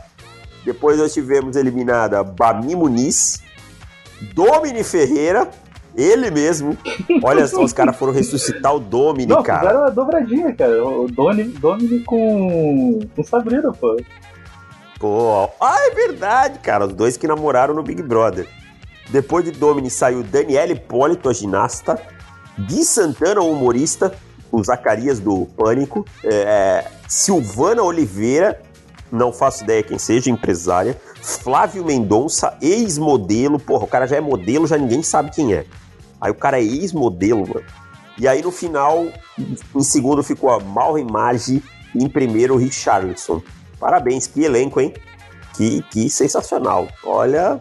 [0.64, 3.42] Depois nós tivemos eliminada Bami Muniz,
[4.34, 5.50] Domini Ferreira,
[5.96, 6.76] ele mesmo.
[7.22, 9.60] Olha só, os caras foram ressuscitar o Domini, Não, cara.
[9.60, 10.84] fizeram uma dobradinha, cara.
[10.84, 13.00] O Doni, Doni com.
[13.14, 13.96] com Sabrina, pô.
[14.98, 16.86] Pô, ah, é verdade, cara.
[16.86, 18.46] Os dois que namoraram no Big Brother.
[19.10, 22.00] Depois de Domini saiu Daniela Hipólito, a ginasta.
[22.58, 24.14] Gui Santana, o humorista.
[24.50, 26.06] O Zacarias do Pânico.
[26.24, 28.60] é, Silvana Oliveira,
[29.10, 30.96] não faço ideia quem seja, empresária.
[31.20, 33.58] Flávio Mendonça, ex-modelo.
[33.58, 35.64] Porra, o cara já é modelo, já ninguém sabe quem é.
[36.20, 37.64] Aí o cara é ex-modelo, mano.
[38.18, 39.06] E aí no final,
[39.74, 41.62] em segundo ficou a Malvin Marge
[41.94, 43.42] e em primeiro o Richarlison.
[43.80, 44.94] Parabéns, que elenco, hein?
[45.56, 46.88] Que, que sensacional.
[47.04, 47.60] Olha,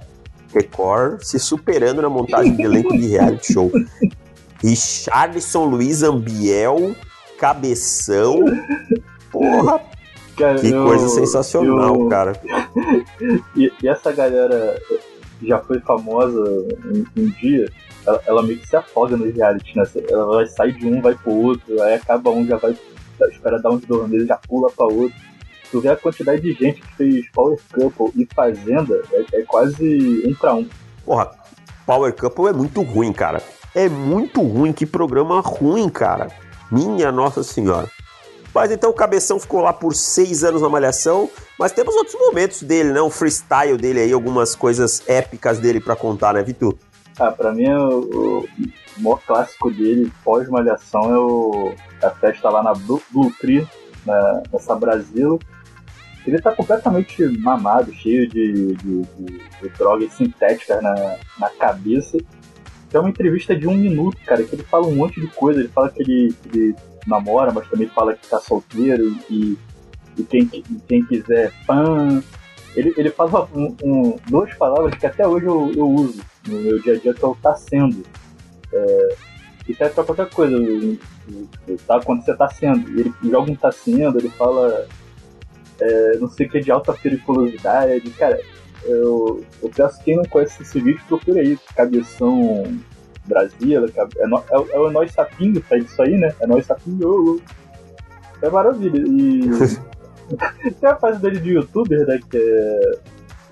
[0.54, 3.72] Record se superando na montagem de elenco de reality show.
[4.62, 6.96] Richarlison, Luiz Ambiel,
[7.38, 8.40] Cabeção.
[9.32, 9.82] Porra,
[10.38, 12.34] Cara, que eu- coisa sensacional, eu- cara.
[13.56, 14.80] E, e essa galera
[15.42, 16.40] já foi famosa
[16.86, 17.70] um, um dia,
[18.06, 19.84] ela, ela meio que se afoga no reality, né?
[20.10, 22.78] Ela vai sair de um, vai pro outro, aí acaba um, já vai,
[23.32, 25.18] espera dar uns dois meses, já pula pra outro.
[25.72, 30.24] Tu vê a quantidade de gente que fez Power Couple e Fazenda, é, é quase
[30.26, 30.68] um pra um.
[31.04, 31.32] Porra,
[31.86, 33.42] Power Couple é muito ruim, cara.
[33.74, 36.28] É muito ruim, que programa ruim, cara.
[36.72, 37.90] Minha Nossa Senhora.
[38.54, 42.62] Mas então o Cabeção ficou lá por seis anos na Malhação, mas temos outros momentos
[42.62, 43.02] dele, né?
[43.02, 46.76] Um freestyle dele aí, algumas coisas épicas dele para contar, né, Vitor?
[47.20, 52.74] Ah, pra mim o, o maior clássico dele, pós-malhação, é o, a festa lá na
[52.74, 53.68] Blue, Blue Tree,
[54.06, 55.40] na, nessa Brasil.
[56.26, 59.26] Ele tá completamente mamado, cheio de, de, de,
[59.62, 62.18] de drogas sintéticas na, na cabeça.
[62.94, 65.60] É uma entrevista de um minuto, cara, que ele fala um monte de coisa.
[65.60, 69.58] Ele fala que ele, que ele namora, mas também fala que tá solteiro e,
[70.18, 70.46] e quem,
[70.88, 72.24] quem quiser fã.
[72.76, 76.82] Ele, ele fala um, um, duas palavras que até hoje eu, eu uso no meu
[76.82, 78.04] dia a dia, que é o tá sendo.
[78.72, 79.16] É,
[79.68, 80.58] e serve pra qualquer coisa.
[81.88, 82.88] Tá, quando você tá sendo.
[83.00, 84.88] Ele joga um tá sendo, ele fala
[85.80, 88.10] é, não sei o que de alta periculosidade.
[88.12, 88.40] Cara,
[88.84, 91.58] eu, eu peço quem não conhece esse vídeo, procura aí.
[91.76, 92.64] Cabeção
[93.26, 96.34] Brasil, é, no, é, é o Nós Sapinho, tá isso aí, né?
[96.40, 97.42] É Nós Sapinho.
[98.42, 98.98] É maravilha.
[98.98, 99.44] E
[100.80, 102.20] tem a fase dele de youtuber, né?
[102.30, 103.00] Que é,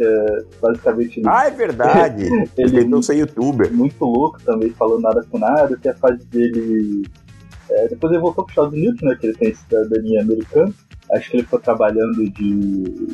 [0.01, 1.21] que é basicamente.
[1.27, 2.27] Ah, é verdade!
[2.57, 3.71] ele não ser youtuber.
[3.71, 5.77] Muito louco também, falando nada com nada.
[5.77, 7.03] Tem a fase dele.
[7.69, 9.15] É, depois ele voltou para os Estados Unidos, né?
[9.19, 10.73] Que ele tem cidadania americana.
[11.13, 13.07] Acho que ele ficou trabalhando de.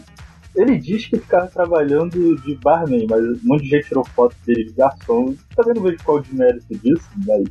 [0.56, 4.64] Ele diz que ficava trabalhando de barman, mas um monte de gente tirou foto dele
[4.64, 5.36] de garçom.
[5.56, 7.44] Também não vejo qual o demérito disso, mas.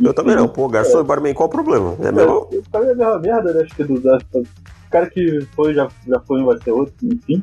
[0.00, 1.00] Eu também não, pô, garçom é.
[1.00, 1.96] e barman, qual o problema?
[2.00, 2.48] É, mesmo?
[2.52, 3.62] É, também é a mesma merda, né?
[3.62, 7.42] Acho que o cara que foi já, já foi, vai ser outro, enfim.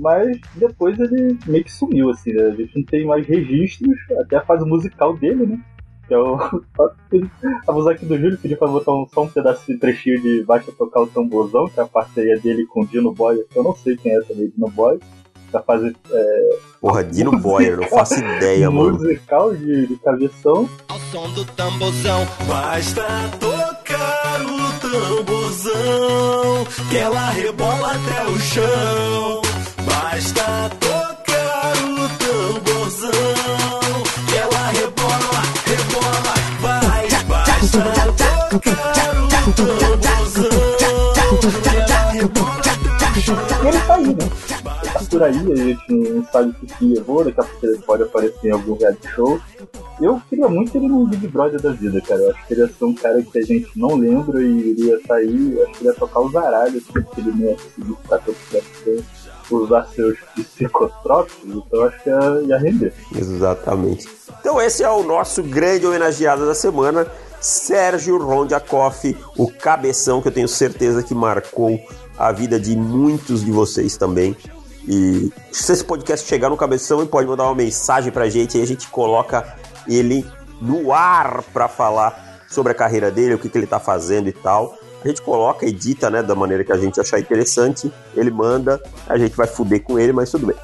[0.00, 2.44] Mas depois ele meio que sumiu, assim, né?
[2.44, 5.60] A gente não tem mais registros, até a fase musical dele, né?
[6.08, 6.36] que é o.
[7.68, 10.72] A aqui do Júlio pediu pra botar um, só um pedaço de trechinho de Basta
[10.72, 13.76] Tocar o Tamborzão, que é a parceria dele com o Dino Boy, que eu não
[13.76, 14.98] sei quem é também, Dino Boy.
[15.50, 15.94] Pra fazer.
[16.10, 16.58] É...
[16.80, 18.98] Porra, Dino Boy, eu não faço ideia, mano.
[18.98, 20.68] Musical de, de cabeção.
[20.88, 23.04] Ao som do tamborzão, basta
[23.38, 29.47] tocar o tamborzão, que ela rebola até o chão.
[30.10, 33.10] Basta tocar o tamborzão.
[43.62, 44.14] E ele tá aí, né?
[44.80, 47.78] Ele tá por aí, a gente não sabe o que levou, daqui a pouco ele
[47.78, 49.38] pode aparecer em algum reality show.
[50.00, 52.22] Eu queria muito ele no Big Brother da vida, cara.
[52.22, 54.98] Eu acho que ele ia ser um cara que a gente não lembra e iria
[55.06, 58.18] sair, eu acho que ele ia tocar os aralhos, porque ele não ia conseguir ficar
[58.18, 59.04] todo tempo
[59.56, 62.10] usar seus psicotrópicos, então acho que
[62.46, 62.92] ia, render.
[63.16, 64.08] Exatamente.
[64.40, 67.06] Então esse é o nosso grande homenageado da semana.
[67.40, 71.78] Sérgio Rondiakoff, o cabeção que eu tenho certeza que marcou
[72.18, 74.36] a vida de muitos de vocês também.
[74.86, 78.66] E se esse podcast chegar no cabeção, pode mandar uma mensagem pra gente e a
[78.66, 79.56] gente coloca
[79.86, 80.26] ele
[80.60, 84.32] no ar para falar sobre a carreira dele, o que, que ele tá fazendo e
[84.32, 84.76] tal.
[85.04, 87.92] A gente coloca, edita, né, da maneira que a gente achar interessante.
[88.16, 90.56] Ele manda, a gente vai fuder com ele, mas tudo bem.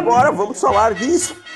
[0.00, 1.04] agora vamos falar de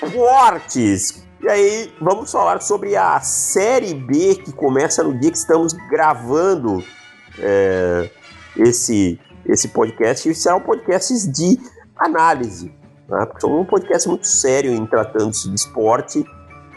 [0.06, 1.24] esportes.
[1.40, 6.82] E aí, vamos falar sobre a Série B que começa no dia que estamos gravando
[7.38, 8.08] é,
[8.56, 10.28] esse, esse podcast.
[10.28, 11.58] E será um podcast de
[11.98, 12.72] análise.
[13.08, 13.26] Né?
[13.26, 16.24] Porque um podcast muito sério em tratando-se de esporte.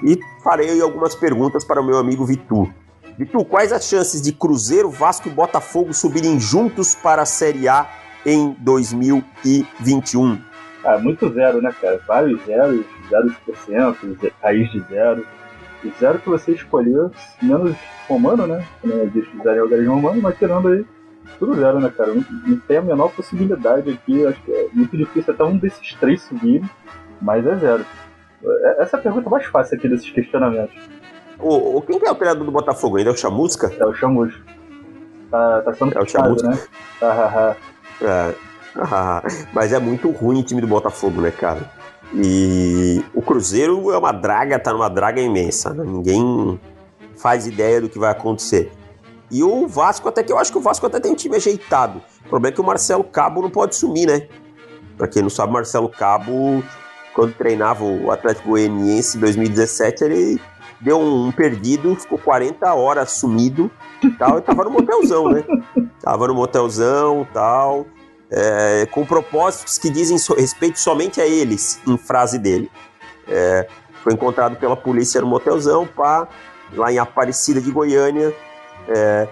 [0.04, 2.72] E farei algumas perguntas para o meu amigo Vitu.
[3.18, 7.90] Vitu, quais as chances de Cruzeiro, Vasco e Botafogo subirem juntos para a Série A
[8.26, 10.40] em 2021?
[10.84, 12.00] Ah, muito zero, né, cara?
[12.08, 15.26] Vários zeros, zeros por cento, raiz de zero.
[15.84, 17.76] O zero que você escolheu, menos
[18.08, 18.66] romano, né?
[18.84, 20.86] Não existe zero em algarismo romano, mas tirando aí,
[21.38, 22.14] tudo zero, né, cara?
[22.14, 24.26] Não, não, tem a menor possibilidade aqui.
[24.26, 26.64] Acho que é muito difícil até um desses três subir,
[27.22, 27.86] mas é zero.
[28.44, 30.76] É, essa é a pergunta mais fácil aqui desses questionamentos.
[31.40, 33.12] O, o quem que é o treinador do Botafogo ainda?
[33.12, 33.72] É o Chamusca?
[33.80, 34.42] É o Chamusca.
[35.30, 36.50] Tá, tá sendo é o Chamusca.
[36.50, 36.58] né?
[37.02, 37.56] Ah,
[38.02, 38.34] é,
[39.54, 41.77] mas é muito ruim o time do Botafogo, né, cara?
[42.14, 45.74] E o Cruzeiro é uma draga, tá numa draga imensa.
[45.74, 45.84] Né?
[45.86, 46.60] Ninguém
[47.16, 48.72] faz ideia do que vai acontecer.
[49.30, 52.02] E o Vasco, até que eu acho que o Vasco até tem um time ajeitado.
[52.26, 54.28] O problema é que o Marcelo Cabo não pode sumir, né?
[54.98, 56.64] Pra quem não sabe, Marcelo Cabo,
[57.14, 60.42] quando treinava o Atlético Goianiense em 2017, ele
[60.80, 63.70] deu um, perdido, ficou 40 horas sumido
[64.02, 65.44] e tal, e tava no motelzão, né?
[66.02, 67.86] Tava no motelzão tal
[68.32, 72.70] é, com propósitos que dizem respeito somente a eles, em frase dele.
[73.28, 73.68] É,
[74.04, 76.28] Foi encontrado pela polícia no motelzão, pá,
[76.74, 78.34] lá em Aparecida de Goiânia.
[78.90, 79.28] É,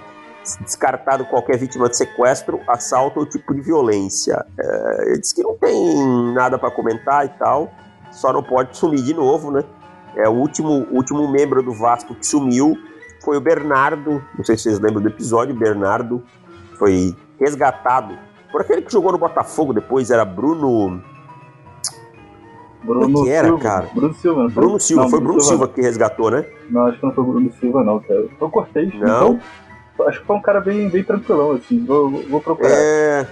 [0.62, 4.46] descartado qualquer vítima de sequestro, assalto ou tipo de violência.
[4.58, 7.72] É, ele disse que não tem nada para comentar e tal,
[8.12, 9.64] só não pode sumir de novo, né?
[10.16, 12.78] É o último, último membro do Vasco que sumiu
[13.22, 14.24] foi o Bernardo.
[14.38, 15.54] Não sei se vocês lembram do episódio.
[15.54, 16.24] Bernardo
[16.78, 18.18] foi resgatado
[18.56, 21.04] por aquele que jogou no Botafogo depois, era Bruno.
[22.82, 23.62] Bruno Como é que era, Silva.
[23.62, 23.90] cara?
[23.94, 24.64] Bruno Silva, não foi?
[24.64, 26.46] Bruno Silva, Não, foi Bruno Silva que resgatou, né?
[26.70, 28.26] Não, acho que não foi o Bruno Silva, não, cara.
[28.40, 28.94] Foi o Cortez.
[28.94, 29.42] Não?
[29.94, 31.84] Então, acho que foi um cara bem, bem tranquilão, assim.
[31.84, 32.70] Vou, vou procurar.
[32.72, 33.28] É.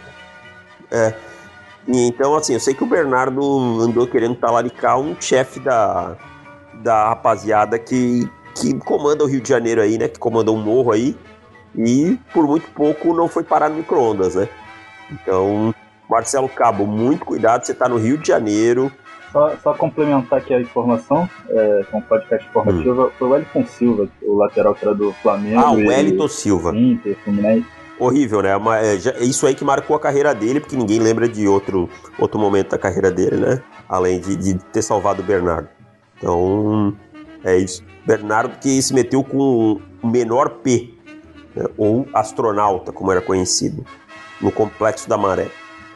[0.91, 1.13] É.
[1.87, 3.41] E então, assim, eu sei que o Bernardo
[3.79, 6.17] andou querendo talaricar um chefe da,
[6.83, 10.09] da rapaziada que, que comanda o Rio de Janeiro aí, né?
[10.09, 11.15] Que comanda um morro aí.
[11.77, 14.49] E por muito pouco não foi parar no micro-ondas, né?
[15.11, 15.73] Então,
[16.09, 18.91] Marcelo Cabo, muito cuidado, você tá no Rio de Janeiro.
[19.31, 24.07] Só, só complementar aqui a informação, é, com o podcast informativo, foi o Wellington Silva,
[24.21, 25.59] o lateral que era do Flamengo.
[25.59, 25.63] Hum.
[25.65, 26.75] Ah, o Wellington Silva.
[26.75, 27.65] Inter, Fluminense.
[27.99, 28.55] Horrível, né?
[28.55, 31.47] Uma- é, já- é isso aí que marcou a carreira dele, porque ninguém lembra de
[31.47, 31.89] outro,
[32.19, 33.61] outro momento da carreira dele, né?
[33.89, 35.67] Além de, de ter salvado o Bernardo.
[36.17, 36.95] Então,
[37.43, 37.83] é isso.
[38.05, 40.93] Bernardo que se meteu com o menor P,
[41.55, 41.65] né?
[41.77, 43.83] ou astronauta, como era conhecido,
[44.41, 45.47] no Complexo da Maré.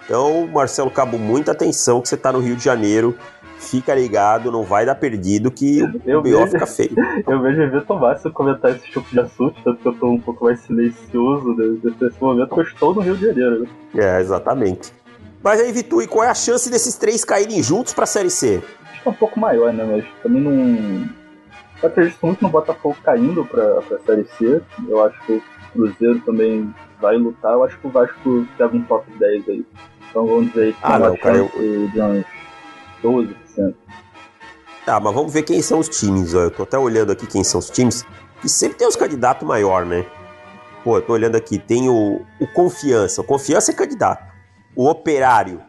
[0.06, 3.15] Então, Marcelo Cabo, muita atenção que você tá no Rio de Janeiro.
[3.60, 6.47] Fica ligado, não vai dar perdido que o Eu BO vejo.
[6.52, 6.91] fica feio.
[7.28, 10.45] Eu vejo Everton Márcio comentar esse tipo de assunto, tanto que eu tô um pouco
[10.45, 13.67] mais silencioso nesse momento, porque eu estou no Rio de Janeiro, né?
[13.95, 14.93] É, exatamente.
[15.43, 18.62] Mas aí, Vitu, e qual é a chance desses três caírem juntos pra Série C?
[18.91, 19.84] Acho que é um pouco maior, né?
[19.84, 21.10] Mas também não.
[21.82, 24.62] Eu acredito muito no Botafogo caindo pra, pra Série C.
[24.88, 25.41] Eu acho que o
[25.73, 27.54] Cruzeiro também vai lutar.
[27.54, 29.66] Eu acho que o Vasco pega um top 10 aí.
[30.10, 31.58] Então vamos dizer que Ah, uma não, cara, chance
[31.92, 32.26] de uns
[33.04, 33.74] 12%.
[34.86, 36.34] Tá, mas vamos ver quem são os times.
[36.34, 36.40] Ó.
[36.44, 38.06] Eu tô até olhando aqui quem são os times.
[38.42, 40.06] Que sempre tem os candidatos maior, né?
[40.84, 41.58] Pô, eu tô olhando aqui.
[41.60, 43.20] Tem o, o Confiança.
[43.22, 44.24] O Confiança é candidato.
[44.76, 45.62] O Operário.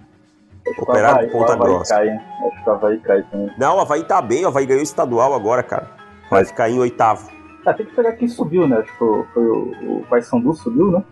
[0.70, 1.94] Acho Operário Havaí- de Ponta Grossa.
[1.94, 2.08] cai?
[2.10, 3.50] Acho que o Havaí cai também.
[3.58, 4.44] Não, o Havaí tá bem.
[4.44, 5.90] O Havaí ganhou o estadual agora, cara.
[6.30, 7.28] Vai ficar em oitavo.
[7.66, 8.76] Ah, tem que pegar quem subiu, né?
[8.76, 11.02] Acho que foi, foi o, o Paysandu subiu, né?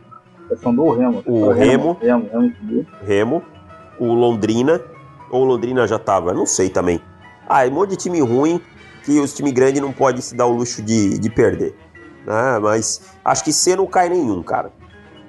[0.48, 1.22] Paysandu ou o Remo?
[1.26, 1.98] O Remo.
[2.00, 2.86] Remo, Remo subiu.
[3.04, 3.42] Remo.
[3.98, 4.80] O Londrina.
[5.30, 6.32] Ou Londrina já tava?
[6.32, 7.00] Não sei também.
[7.48, 8.60] Ah, é um monte de time ruim
[9.04, 11.74] que os times grandes não podem se dar o luxo de, de perder.
[12.26, 12.58] né?
[12.60, 14.72] mas acho que C não cai nenhum, cara.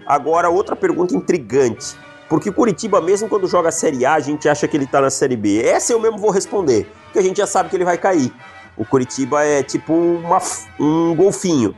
[0.05, 1.95] Agora, outra pergunta intrigante.
[2.29, 4.99] Porque o Curitiba, mesmo quando joga a Série A, a gente acha que ele tá
[4.99, 5.61] na Série B.
[5.61, 8.33] Essa eu mesmo vou responder, porque a gente já sabe que ele vai cair.
[8.75, 10.39] O Curitiba é tipo uma,
[10.79, 11.73] um golfinho.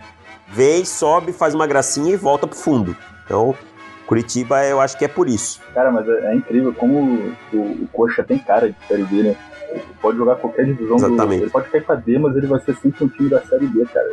[0.47, 2.95] Vem, sobe, faz uma gracinha e volta pro fundo.
[3.29, 3.53] Então,
[4.07, 5.61] Curitiba eu acho que é por isso.
[5.71, 6.99] Cara, mas é, é incrível como
[7.53, 9.35] o, o, Coxa tem cara de Série B, né?
[9.69, 11.05] Ele pode jogar qualquer divisão do.
[11.05, 11.43] Exatamente.
[11.43, 13.85] Ele pode cair pra D, mas ele vai ser sempre um time da Série B,
[13.85, 14.09] cara.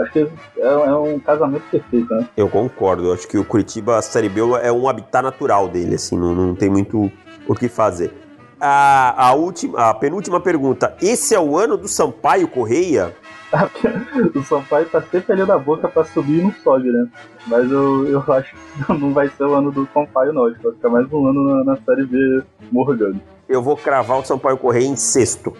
[0.00, 0.20] Acho que
[0.56, 2.26] é, é um casamento perfeito, né?
[2.38, 3.12] Eu concordo.
[3.12, 6.54] Acho que o Curitiba, a Série B, é um habitat natural dele, assim, não, não
[6.54, 7.12] tem muito
[7.46, 8.23] o que fazer.
[8.66, 10.96] A, a, última, a penúltima pergunta.
[11.02, 13.14] Esse é o ano do Sampaio Correia?
[14.34, 17.06] o Sampaio tá sempre ali na boca pra subir e não sobe, né?
[17.46, 18.54] Mas eu, eu acho
[18.86, 20.46] que não vai ser o ano do Sampaio, não.
[20.46, 23.20] Acho que vai ficar mais um ano na, na Série B morgando.
[23.46, 25.52] Eu vou cravar o Sampaio Correia em sexto.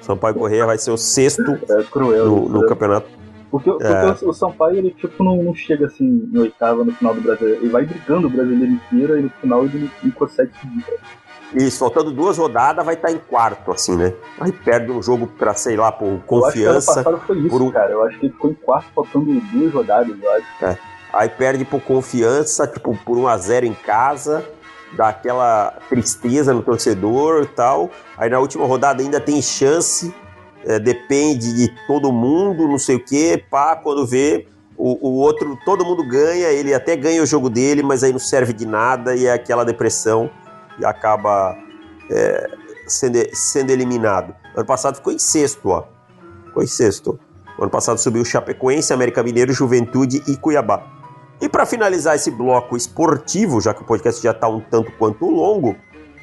[0.00, 2.24] Sampaio Correia vai ser o sexto É cruel.
[2.24, 2.68] no, isso, no né?
[2.68, 3.06] campeonato.
[3.50, 4.24] Porque, É.
[4.24, 7.60] o, o Sampaio, ele tipo, não, não chega assim em oitava no final do brasileiro.
[7.60, 10.82] Ele vai brigando o brasileiro inteiro e no final ele não, não consegue subir.
[10.84, 11.25] cara.
[11.54, 14.12] Isso, faltando duas rodadas, vai estar em quarto, assim, né?
[14.40, 16.90] Aí perde um jogo pra, sei lá, por Eu acho confiança.
[16.92, 17.92] ano passado foi isso, por um- cara.
[17.92, 20.78] Eu acho que ele ficou em quarto faltando duas rodadas, eu acho.
[21.12, 24.44] Aí perde por confiança, tipo, por 1 a 0 em casa,
[24.96, 27.90] dá aquela tristeza no torcedor e tal.
[28.18, 30.12] Aí na última rodada ainda tem chance,
[30.64, 35.56] é, depende de todo mundo, não sei o quê, pá, quando vê o, o outro,
[35.64, 39.14] todo mundo ganha, ele até ganha o jogo dele, mas aí não serve de nada
[39.14, 40.28] e é aquela depressão
[40.84, 41.56] acaba
[42.10, 42.50] é,
[42.86, 44.34] sendo, sendo eliminado.
[44.54, 45.84] Ano passado ficou em sexto, ó.
[46.46, 47.18] Ficou em sexto.
[47.56, 50.82] No ano passado subiu Chapecoense, América Mineiro, Juventude e Cuiabá.
[51.40, 55.28] E para finalizar esse bloco esportivo, já que o podcast já está um tanto quanto
[55.28, 55.76] longo,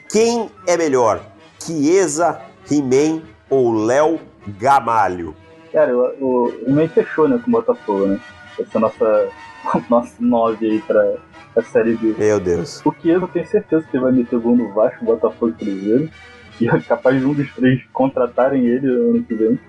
[0.09, 1.21] quem é melhor?
[1.59, 2.39] Chiesa,
[2.69, 4.19] He-Man ou Léo
[4.59, 5.35] Gamalho?
[5.71, 8.19] Cara, eu- o, o Iman fechou, né, com o Botafogo, né?
[8.59, 9.27] Essa é nossa,
[9.89, 11.15] nossa nove aí pra,
[11.53, 12.15] pra Série B.
[12.17, 12.81] Meu Deus.
[12.85, 16.09] O que eu tenho certeza que ele vai meter gol no Vasco, Botafogo e Cruzeiro.
[16.61, 19.59] E é capaz de um dos três contratarem ele ano que vem.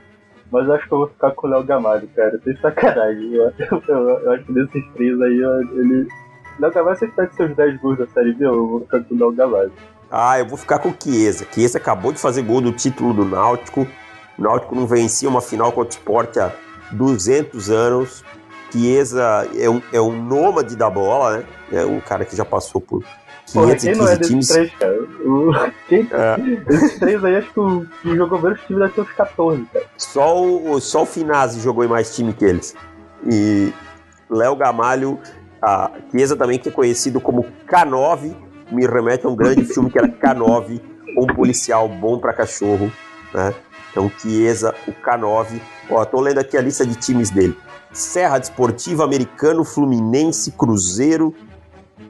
[0.52, 2.38] Mas eu acho que eu vou ficar com o Léo Gamalho, cara.
[2.38, 3.32] Tem sacanagem.
[3.34, 5.38] Eu, eu, eu- eu acho que desses três aí,
[5.76, 6.06] ele.
[6.60, 9.18] Léo Gamalho, você pede seus 10 gols da Série B, eu vou ficar com o
[9.18, 9.72] Léo Gamalho.
[10.10, 11.44] Ah, eu vou ficar com o Chiesa.
[11.52, 13.86] Chiesa acabou de fazer gol do título do Náutico.
[14.38, 16.52] O Náutico não vencia uma final contra o Sport há
[16.92, 18.22] 200 anos.
[18.70, 21.44] Chiesa é um, é um nômade da bola, né?
[21.74, 23.04] É um cara que já passou por
[23.52, 24.48] Porra, quem não é times.
[24.48, 25.02] três, cara?
[25.24, 25.50] O...
[25.88, 26.08] Quem...
[26.10, 26.74] É.
[26.74, 29.84] Esses três aí, acho que o que jogou menos time deve ter uns 14, cara.
[29.98, 32.74] Só o, só o Finazzi jogou em mais time que eles.
[33.30, 33.72] E
[34.30, 35.18] Léo Gamalho,
[35.60, 38.34] a Chiesa também, que é conhecido como K9,
[38.70, 40.80] me remete a um grande filme que era K9,
[41.18, 42.90] um policial bom para cachorro,
[43.32, 43.54] né?
[43.90, 45.60] Então, Chiesa, o K9.
[45.90, 47.56] Ó, tô lendo aqui a lista de times dele.
[47.92, 51.32] Serra Desportiva, Americano, Fluminense, Cruzeiro,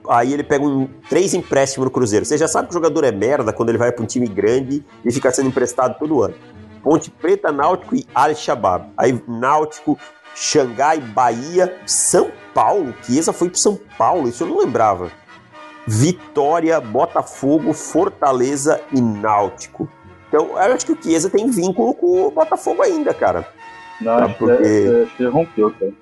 [0.08, 2.24] aí ele pega um, três empréstimos no Cruzeiro.
[2.24, 4.84] Você já sabe que o jogador é merda quando ele vai para um time grande
[5.04, 6.34] e fica sendo emprestado todo ano.
[6.82, 8.92] Ponte Preta, Náutico e Al-Shabaab.
[8.96, 9.98] Aí Náutico,
[10.34, 12.94] Xangai, Bahia, São Paulo.
[13.02, 15.10] Chiesa foi para São Paulo, isso eu não lembrava.
[15.86, 19.88] Vitória, Botafogo, Fortaleza e Náutico.
[20.28, 23.46] Então, eu acho que o Chiesa tem vínculo com o Botafogo ainda, cara.
[24.00, 24.62] Não, acho, porque...
[24.62, 25.92] que, acho que rompeu, cara.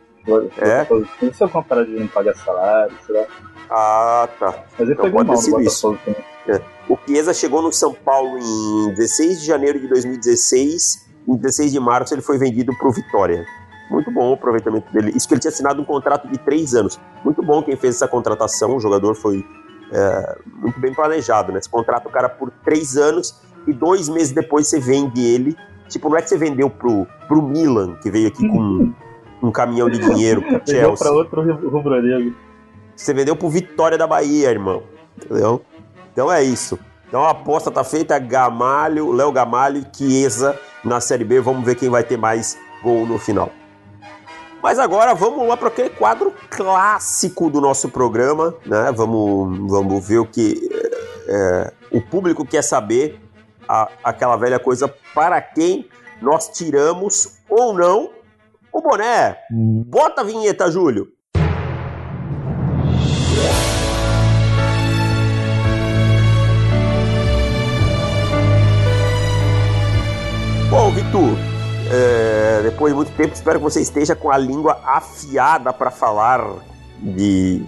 [0.58, 0.86] É?
[0.90, 3.26] Não sei uma parada de não pagar salário, sei lá.
[3.70, 4.64] Ah, tá.
[4.78, 5.98] Mas ele então, foi mal no isso.
[6.46, 6.60] É.
[6.88, 11.10] O Chiesa chegou no São Paulo em 16 de janeiro de 2016.
[11.26, 13.44] Em 16 de março ele foi vendido para o Vitória.
[13.90, 15.12] Muito bom o aproveitamento dele.
[15.14, 17.00] Isso que ele tinha assinado um contrato de três anos.
[17.24, 18.76] Muito bom quem fez essa contratação.
[18.76, 19.44] O jogador foi
[19.92, 21.60] é, muito bem planejado, né?
[21.60, 25.56] Você contrata o cara por três anos e dois meses depois você vende ele.
[25.88, 28.92] Tipo, não é que você vendeu pro, pro Milan, que veio aqui com
[29.42, 30.96] um caminhão de dinheiro pro Chelsea.
[30.96, 32.34] para outro rubro-negro.
[32.94, 34.84] Você vendeu pro Vitória da Bahia, irmão.
[35.16, 35.62] Entendeu?
[36.12, 36.78] Então é isso.
[37.08, 41.40] Então a aposta tá feita, Gamalho, Léo Gamalho e Chiesa na Série B.
[41.40, 43.50] Vamos ver quem vai ter mais gol no final.
[44.62, 48.92] Mas agora vamos lá para aquele quadro clássico do nosso programa, né?
[48.92, 50.70] Vamos, vamos ver o que
[51.26, 53.18] é, o público quer saber,
[53.68, 55.88] a, aquela velha coisa, para quem
[56.20, 58.10] nós tiramos ou não
[58.72, 59.36] o boné.
[59.50, 61.08] Bota a vinheta, Júlio.
[70.70, 71.36] Bom, Vitor,
[71.92, 76.42] é, depois de muito tempo, espero que você esteja com a língua afiada para falar
[76.98, 77.62] de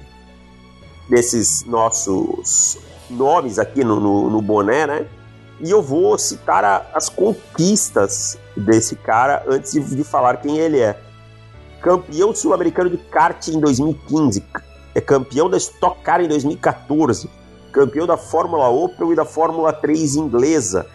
[1.06, 2.78] desses nossos
[3.10, 5.06] nomes aqui no, no, no, boné, né?
[5.60, 10.98] E eu vou citar a, as conquistas desse cara antes de, falar quem ele é.
[11.80, 14.44] Campeão sul-americano de kart em 2015,
[14.94, 17.28] é campeão da Stock Car em 2014,
[17.72, 20.86] campeão da Fórmula Opel e da Fórmula 3 inglesa,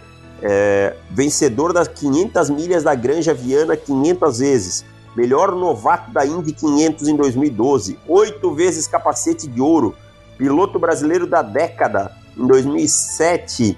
[0.41, 7.08] é, vencedor das 500 milhas da Granja Viana 500 vezes, melhor novato da Indy 500
[7.08, 9.95] em 2012, oito vezes capacete de ouro,
[10.38, 13.78] piloto brasileiro da década em 2007,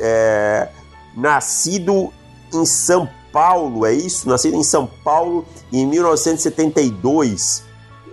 [0.00, 0.68] é,
[1.14, 2.10] nascido
[2.52, 3.08] em São
[3.38, 4.28] Paulo, é isso?
[4.28, 7.62] Nascido em São Paulo em 1972,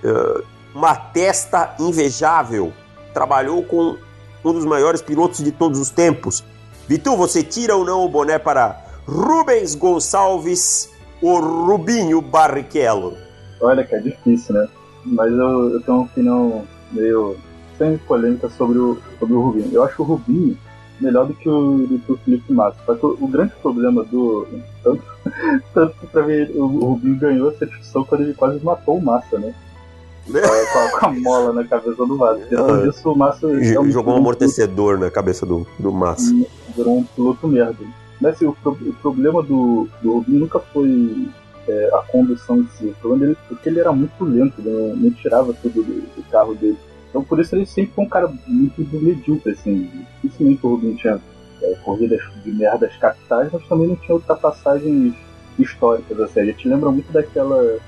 [0.04, 0.44] é,
[0.76, 2.72] uma testa invejável,
[3.12, 3.98] trabalhou com
[4.44, 6.44] um dos maiores pilotos de todos os tempos,
[6.88, 13.18] Vitu, você tira ou não o boné para Rubens Gonçalves, o Rubinho Barrichello?
[13.60, 14.68] Olha, que é difícil, né?
[15.04, 17.36] Mas eu, eu tenho uma opinião meio
[17.80, 19.70] sem polêmica sobre o, sobre o Rubinho.
[19.74, 20.56] Eu acho o Rubinho
[20.99, 22.77] melhor do que o, do que o Felipe Massa.
[22.86, 24.47] Só que o, o, grande problema do.
[24.84, 25.03] Tanto,
[25.73, 29.01] tanto que pra mim o, o Rubinho ganhou essa discussão quando ele quase matou o
[29.01, 29.53] Massa, né?
[30.25, 32.45] com, a, com, a, mola na cabeça do Massa.
[32.49, 33.47] Depois disso, o Massa.
[33.91, 36.34] Jogou um amortecedor na cabeça do, do Massa.
[36.75, 37.86] Virou um piloto merda.
[38.19, 41.27] Mas assim, o, o problema do, do Rubinho nunca foi
[41.67, 42.86] é, a condução em si.
[42.88, 44.93] O problema dele porque ele era muito lento, né?
[44.95, 46.77] não tirava tudo do, do, carro dele.
[47.15, 49.89] Então por isso ele sempre foi um cara muito medíocre, assim.
[50.21, 51.21] Dificilmente o Rubinho tinha
[51.62, 55.15] é, corridas de merdas capitais, mas também não tinha ultrapassagens
[55.58, 56.19] históricas.
[56.19, 56.41] Assim.
[56.41, 57.80] A gente lembra muito daquela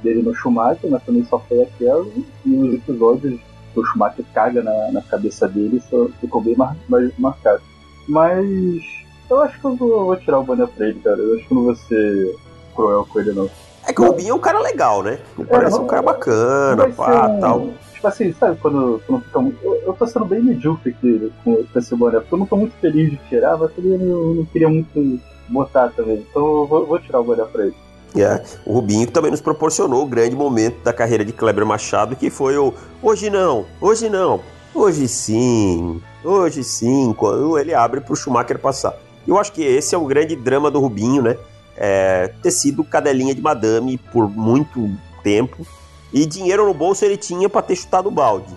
[0.00, 2.06] dele no Schumacher, mas também só foi aquela,
[2.46, 3.40] e os episódios
[3.74, 7.60] que o Schumacher caga na, na cabeça dele só ficou bem mar, mais marcado.
[8.08, 8.84] Mas
[9.28, 11.18] eu acho que eu vou, vou, tirar o boné pra ele, cara.
[11.18, 12.36] Eu acho que não vou ser
[12.76, 13.50] cruel com ele, não.
[13.88, 15.18] É que o Rubinho é um cara legal, né?
[15.36, 17.68] Ele é, parece não, um cara bacana, pá, um, tal.
[17.98, 19.56] Tipo assim, sabe, quando, quando.
[19.60, 22.54] Eu, eu tô sendo bem medíocre aqui com, com esse boné, porque eu não tô
[22.54, 26.24] muito feliz de tirar, mas também eu não queria muito botar também.
[26.30, 27.74] Então eu vou, vou tirar o boné pra ele.
[28.14, 28.44] Yeah.
[28.64, 32.56] O Rubinho também nos proporcionou o grande momento da carreira de Kleber Machado, que foi
[32.56, 32.72] o
[33.02, 34.40] hoje não, hoje não,
[34.72, 38.96] hoje sim, hoje sim, quando ele abre para o Schumacher passar.
[39.26, 41.36] Eu acho que esse é o grande drama do Rubinho, né?
[41.76, 44.88] É, ter sido cadelinha de madame por muito
[45.24, 45.66] tempo
[46.12, 48.54] e dinheiro no bolso ele tinha para ter chutado o balde,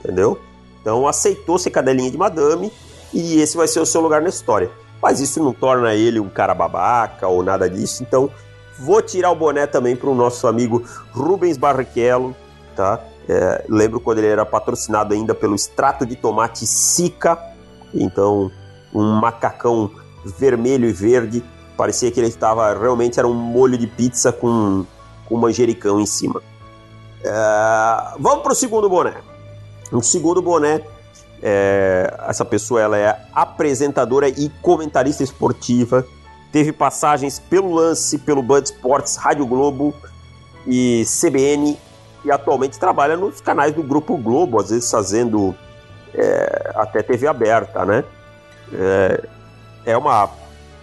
[0.00, 0.38] entendeu?
[0.80, 2.72] Então aceitou ser cadelinha de madame
[3.12, 4.70] e esse vai ser o seu lugar na história.
[5.02, 8.04] mas isso não torna ele um cara babaca ou nada disso.
[8.04, 8.30] Então,
[8.78, 12.36] vou tirar o boné também para o nosso amigo Rubens Barrichello,
[12.76, 13.00] tá?
[13.28, 17.38] É, lembro quando ele era patrocinado ainda pelo extrato de tomate Sica,
[17.92, 18.50] então
[18.94, 19.90] um macacão
[20.38, 21.42] vermelho e verde,
[21.76, 24.84] parecia que ele estava realmente era um molho de pizza com,
[25.26, 26.40] com manjericão em cima.
[27.24, 29.14] É, vamos para o segundo boné.
[29.90, 30.82] O segundo boné,
[31.42, 36.04] é, essa pessoa ela é apresentadora e comentarista esportiva,
[36.50, 39.94] teve passagens pelo Lance, pelo Bud Sports, Rádio Globo
[40.66, 41.78] e CBN
[42.24, 45.54] e atualmente trabalha nos canais do Grupo Globo, às vezes fazendo
[46.14, 48.04] é, até TV aberta, né?
[48.72, 49.28] É,
[49.86, 50.30] é uma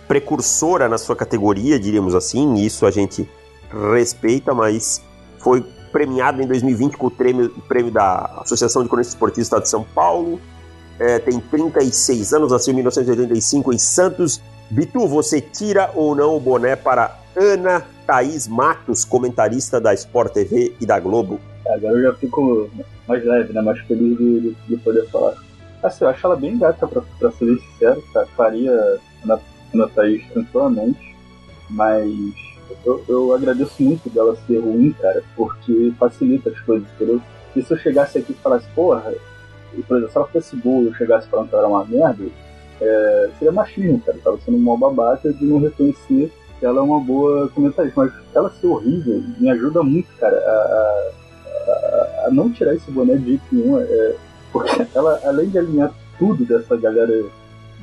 [0.07, 3.29] precursora na sua categoria, diríamos assim, isso a gente
[3.93, 5.01] respeita, mas
[5.37, 9.63] foi premiada em 2020 com o prêmio, prêmio da Associação de Cronistas Esportivos do Estado
[9.63, 10.39] de São Paulo,
[10.99, 14.41] é, tem 36 anos, nasceu em 1985 em Santos.
[14.69, 20.75] Bitu, você tira ou não o boné para Ana Thaís Matos, comentarista da Sport TV
[20.79, 21.39] e da Globo.
[21.67, 22.69] Agora eu já fico
[23.07, 23.61] mais leve, né?
[23.61, 25.35] Mais feliz de, de, de poder falar.
[25.81, 28.25] Assim, eu acho ela bem gata, pra ser sincero, tá?
[28.35, 28.71] Faria
[29.23, 29.39] Ana,
[29.73, 31.15] Ana Thaís tranquilamente,
[31.69, 32.11] mas
[32.85, 37.21] eu, eu agradeço muito dela ser ruim, cara, porque facilita as coisas, entendeu?
[37.55, 39.13] E se eu chegasse aqui e falasse, porra,
[39.73, 41.85] e, por exemplo, se ela fosse boa e eu chegasse falando que ela era uma
[41.85, 42.25] merda,
[42.81, 44.17] é, seria machismo, cara.
[44.23, 48.67] Tava sendo uma babaca de não reconhecer ela é uma boa comentarista, mas ela ser
[48.67, 51.11] horrível me ajuda muito, cara, a,
[51.67, 53.79] a, a não tirar esse boné de jeito nenhum.
[53.79, 54.15] É,
[54.51, 57.23] porque ela, além de alinhar tudo dessa galera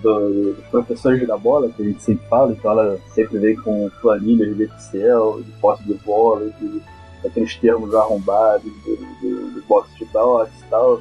[0.07, 3.91] do, dos professores da bola, que a gente sempre fala, então ela sempre vem com
[4.01, 6.83] planilhas de Excel, de posse de bola, de,
[7.25, 11.01] aqueles termos arrombados, de, de, de box de box e tal.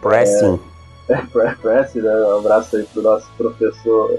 [0.00, 0.60] Pressing.
[1.08, 1.14] É,
[1.46, 2.10] é, pressing, né?
[2.10, 4.18] Um abraço aí pro nosso professor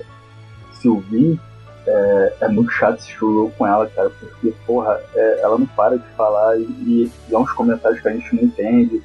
[0.81, 1.39] Silvinho
[1.87, 5.97] é, é muito chato esse jogo com ela, cara, porque, porra, é, ela não para
[5.97, 9.03] de falar e, e dá uns comentários que a gente não entende.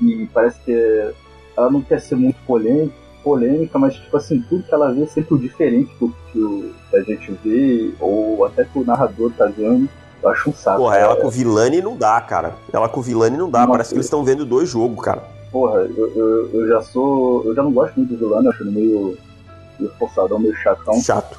[0.00, 1.12] E parece que
[1.56, 5.06] ela não quer ser muito polêmica, polêmica, mas, tipo assim, tudo que ela vê é
[5.06, 9.88] sempre diferente do que a gente vê, ou até que o narrador tá vendo.
[10.22, 10.78] Eu acho um saco.
[10.78, 12.54] Porra, ela com o Vilani não dá, cara.
[12.72, 13.66] Ela com o Vilani não dá.
[13.66, 15.22] Parece que eles estão vendo dois jogos, cara.
[15.50, 17.44] Porra, eu, eu, eu, já sou.
[17.44, 19.18] Eu já não gosto muito do Vilani, acho ele meio,
[19.78, 20.94] meio forçadão, meio chatão.
[21.00, 21.38] Chato.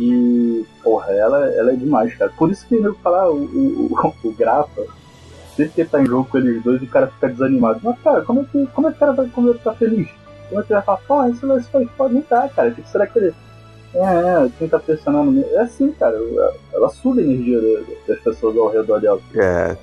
[0.00, 2.32] E, porra, ela, ela é demais, cara.
[2.36, 4.82] Por isso que eu falar, o, o, o, o Grafa,
[5.54, 7.80] sempre que tá em jogo com eles dois, o cara fica desanimado.
[7.82, 10.08] Mas, cara, como é que, como é que o cara vai comer ficar feliz?
[10.52, 12.14] É que ele vai falar, porra, isso, isso foi foda?
[12.14, 12.68] Não tá, cara.
[12.68, 13.34] O que será que ele.
[13.94, 15.44] É, é, quem tá pressionando.
[15.52, 16.16] É assim, cara.
[16.72, 17.60] Ela suga a energia
[18.06, 19.20] das pessoas ao redor dela.
[19.34, 19.76] É.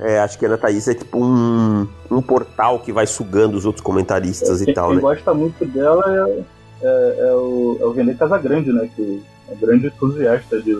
[0.00, 3.66] É, acho que a Ana Thaís é tipo um, um portal que vai sugando os
[3.66, 5.00] outros comentaristas é, e quem, tal, quem né?
[5.02, 8.88] Quem gosta muito dela é, é, é, o, é o Casagrande, né?
[8.94, 10.72] Que é um grande entusiasta de,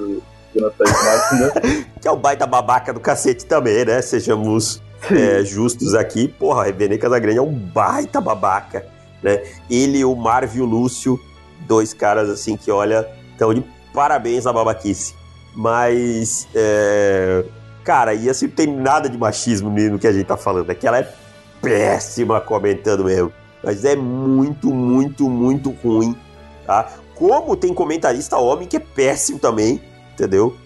[0.55, 1.87] de Natais Martins, né?
[2.01, 4.01] que é o baita babaca do cacete também, né?
[4.03, 4.81] Sejamos
[5.11, 6.29] é, justos aqui.
[6.29, 8.87] Porra, Vene Casagrande é um baita babaca,
[9.23, 9.43] né?
[9.71, 11.19] Ele, o Marvio Lúcio,
[11.67, 15.15] dois caras assim que, olha, estão de parabéns na babaquice.
[15.55, 17.45] Mas, é...
[17.85, 20.71] cara, e assim, tem nada de machismo no que a gente tá falando.
[20.71, 21.13] É que ela é
[21.61, 23.33] péssima comentando mesmo.
[23.63, 26.17] Mas é muito, muito, muito ruim,
[26.65, 26.93] tá?
[27.15, 29.83] Como tem comentarista homem que é péssimo também,
[30.13, 30.57] entendeu?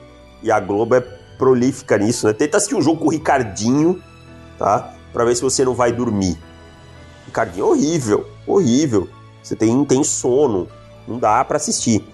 [0.43, 1.01] E a Globo é
[1.39, 2.35] prolífica nisso, né?
[2.35, 4.03] Tenta assistir um jogo com o Ricardinho,
[4.63, 4.95] tá?
[5.13, 6.39] Pra ver se você não vai dormir.
[7.27, 9.09] Ricardinho é horrível, horrível.
[9.43, 10.69] Você tem, tem sono,
[11.07, 12.05] não dá para assistir.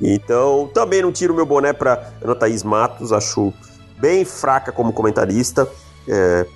[0.00, 3.52] Então, também não tiro meu boné pra Ana Thaís Matos, acho
[3.98, 5.68] bem fraca como comentarista.
[6.08, 6.46] É,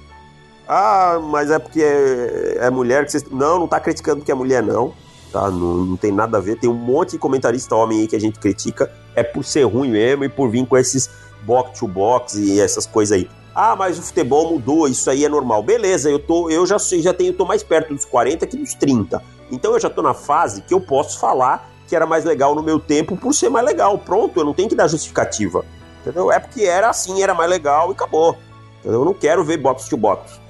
[0.66, 3.24] ah, mas é porque é, é mulher que vocês.
[3.30, 4.94] Não, não tá criticando porque é mulher, não.
[5.30, 5.50] Tá?
[5.50, 6.58] Não, não tem nada a ver.
[6.58, 8.90] Tem um monte de comentarista homem aí que a gente critica.
[9.14, 11.10] É por ser ruim mesmo e por vir com esses
[11.42, 13.28] box to box e essas coisas aí.
[13.54, 15.62] Ah, mas o futebol mudou, isso aí é normal.
[15.62, 19.22] Beleza, eu tô, eu já já tenho, tô mais perto dos 40 que dos 30.
[19.50, 22.62] Então eu já tô na fase que eu posso falar que era mais legal no
[22.62, 23.96] meu tempo por ser mais legal.
[23.98, 25.64] Pronto, eu não tenho que dar justificativa.
[26.00, 26.32] Entendeu?
[26.32, 28.36] É porque era assim, era mais legal e acabou.
[28.80, 29.00] Entendeu?
[29.00, 30.40] Eu não quero ver box to box.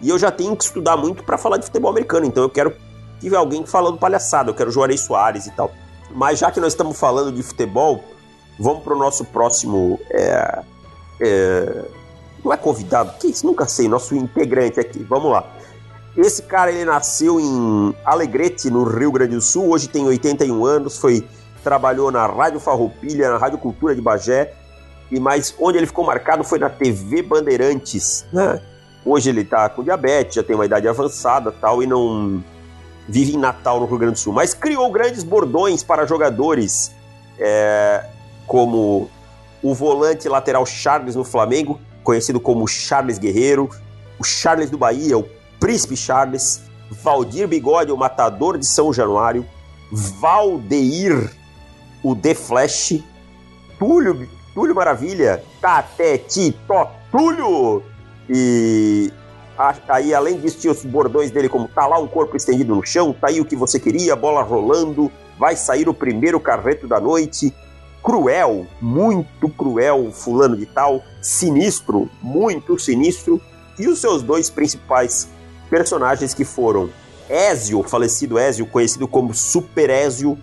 [0.00, 2.74] E eu já tenho que estudar muito para falar de futebol americano, então eu quero
[3.20, 5.70] que alguém falando palhaçada, eu quero Juarez Soares e tal.
[6.10, 8.02] Mas já que nós estamos falando de futebol,
[8.58, 10.00] vamos para o nosso próximo.
[10.10, 10.62] É,
[11.20, 11.84] é,
[12.44, 13.46] não é convidado, que isso?
[13.46, 15.02] Nunca sei, nosso integrante aqui.
[15.02, 15.44] Vamos lá.
[16.16, 20.98] Esse cara ele nasceu em Alegrete, no Rio Grande do Sul, hoje tem 81 anos,
[20.98, 21.26] foi
[21.62, 24.54] trabalhou na Rádio Farroupilha, na Rádio Cultura de Bagé,
[25.10, 28.60] e mais onde ele ficou marcado foi na TV Bandeirantes, né?
[29.04, 32.42] Hoje ele tá com diabetes, já tem uma idade avançada tal, e não,
[33.08, 36.92] vive em Natal, no Rio Grande do Sul, mas criou grandes bordões para jogadores
[37.38, 38.04] é,
[38.46, 39.10] como
[39.62, 43.68] o volante lateral Charles no Flamengo, conhecido como Charles Guerreiro,
[44.18, 45.28] o Charles do Bahia, o
[45.58, 49.46] Príncipe Charles, Valdir Bigode, o Matador de São Januário,
[49.92, 51.30] Valdeir,
[52.02, 53.02] o The Flash,
[53.78, 56.56] Túlio, Túlio Maravilha, Tateti,
[57.10, 57.82] Túlio
[58.28, 59.12] e
[59.88, 63.12] aí além disso tinha os bordões dele como tá lá um corpo estendido no chão,
[63.12, 67.54] tá aí o que você queria, bola rolando, vai sair o primeiro carreto da noite,
[68.02, 73.40] cruel, muito cruel, fulano de tal, sinistro, muito sinistro,
[73.78, 75.28] e os seus dois principais
[75.68, 76.90] personagens que foram
[77.28, 80.38] Ézio, falecido Ézio, conhecido como Super Ézio,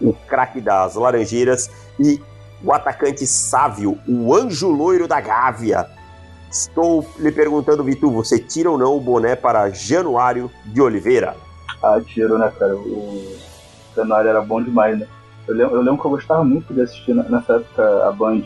[0.00, 2.20] o craque das Laranjeiras, e
[2.62, 5.88] o atacante Sávio, o anjo loiro da Gávea.
[6.50, 11.36] Estou lhe perguntando, Vitor, você tira ou não o boné para Januário de Oliveira?
[11.82, 12.76] Ah, tiro, né, cara?
[12.76, 13.36] O
[13.94, 15.06] Januário era bom demais, né?
[15.46, 18.42] Eu lembro, eu lembro que eu gostava muito de assistir nessa época a Band.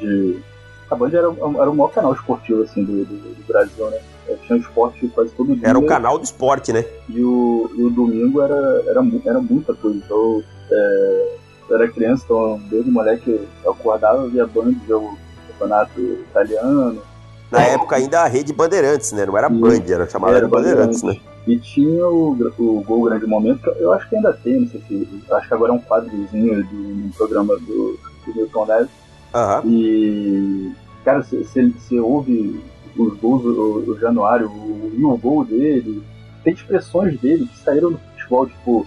[0.90, 4.00] A Band era, era o maior canal esportivo assim, do, do, do Brasil, né?
[4.46, 5.68] tinha esporte quase todo dia.
[5.68, 6.84] Era o canal do esporte, né?
[7.08, 9.98] E o, e o domingo era, era, era muita coisa.
[9.98, 11.36] Então, é,
[11.68, 15.16] eu era criança, então desde moleque eu acordava, via Band, via o
[15.48, 17.02] campeonato italiano.
[17.50, 19.26] Na época ainda a rede Bandeirantes, né?
[19.26, 21.30] Não era Band, era chamada era Bandeirantes, Bandeirantes, né?
[21.46, 24.80] E tinha o, o Gol Grande Momento, que eu acho que ainda tem, não sei
[24.86, 25.24] se.
[25.32, 28.90] Acho que agora é um quadrozinho de um programa do, do Milton Neves.
[29.34, 29.70] Uhum.
[29.70, 30.72] E,
[31.04, 32.60] cara, você ouve
[32.96, 36.02] os gols do, Januário, o, o gol dele,
[36.44, 38.86] tem expressões dele que saíram no futebol, tipo,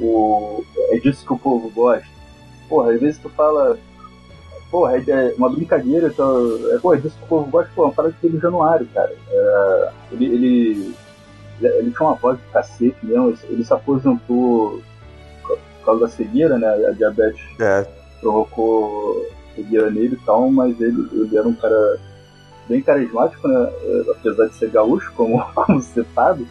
[0.00, 2.06] o, é disso que o povo gosta.
[2.68, 3.78] Porra, às vezes tu fala,
[4.72, 7.90] porra, é uma brincadeira, então, é, porra, é disso que o povo gosta, porra, é
[7.90, 9.12] uma parada que Januário, cara.
[9.30, 10.94] É, ele, ele,
[11.60, 14.80] ele tinha uma voz de cacete mesmo, ele se aposentou
[15.42, 17.86] por causa da cegueira, né, a diabetes é.
[18.20, 21.98] provocou cegueira nele e tal, mas ele, ele era um cara
[22.66, 23.70] bem carismático, né?
[23.82, 26.46] É, apesar de ser gaúcho, como, como você sabe.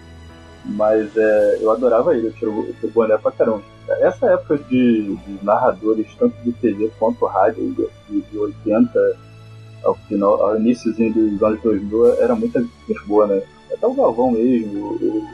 [0.64, 3.64] Mas é, eu adorava ele, eu tiro, tiro boné pra caramba.
[4.00, 9.18] Essa época de, de narradores, tanto de TV quanto rádio, de, de 80
[9.84, 13.42] ao final, ao iníciozinho dos anos 2000, era muita gente boa, né?
[13.74, 15.28] Até o Galvão mesmo, o, o,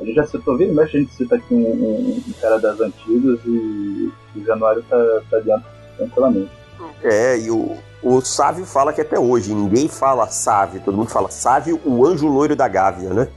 [0.00, 2.80] a gente já citou, vira mexe, a gente cita aqui um, um, um, cara das
[2.80, 4.96] antigas e o Januário tá,
[5.30, 5.64] tá dentro
[5.96, 6.50] tranquilamente.
[7.02, 11.30] É, e o, o Sávio fala que até hoje ninguém fala Sávio, todo mundo fala
[11.30, 13.28] Sávio, o anjo loiro da Gávea, né?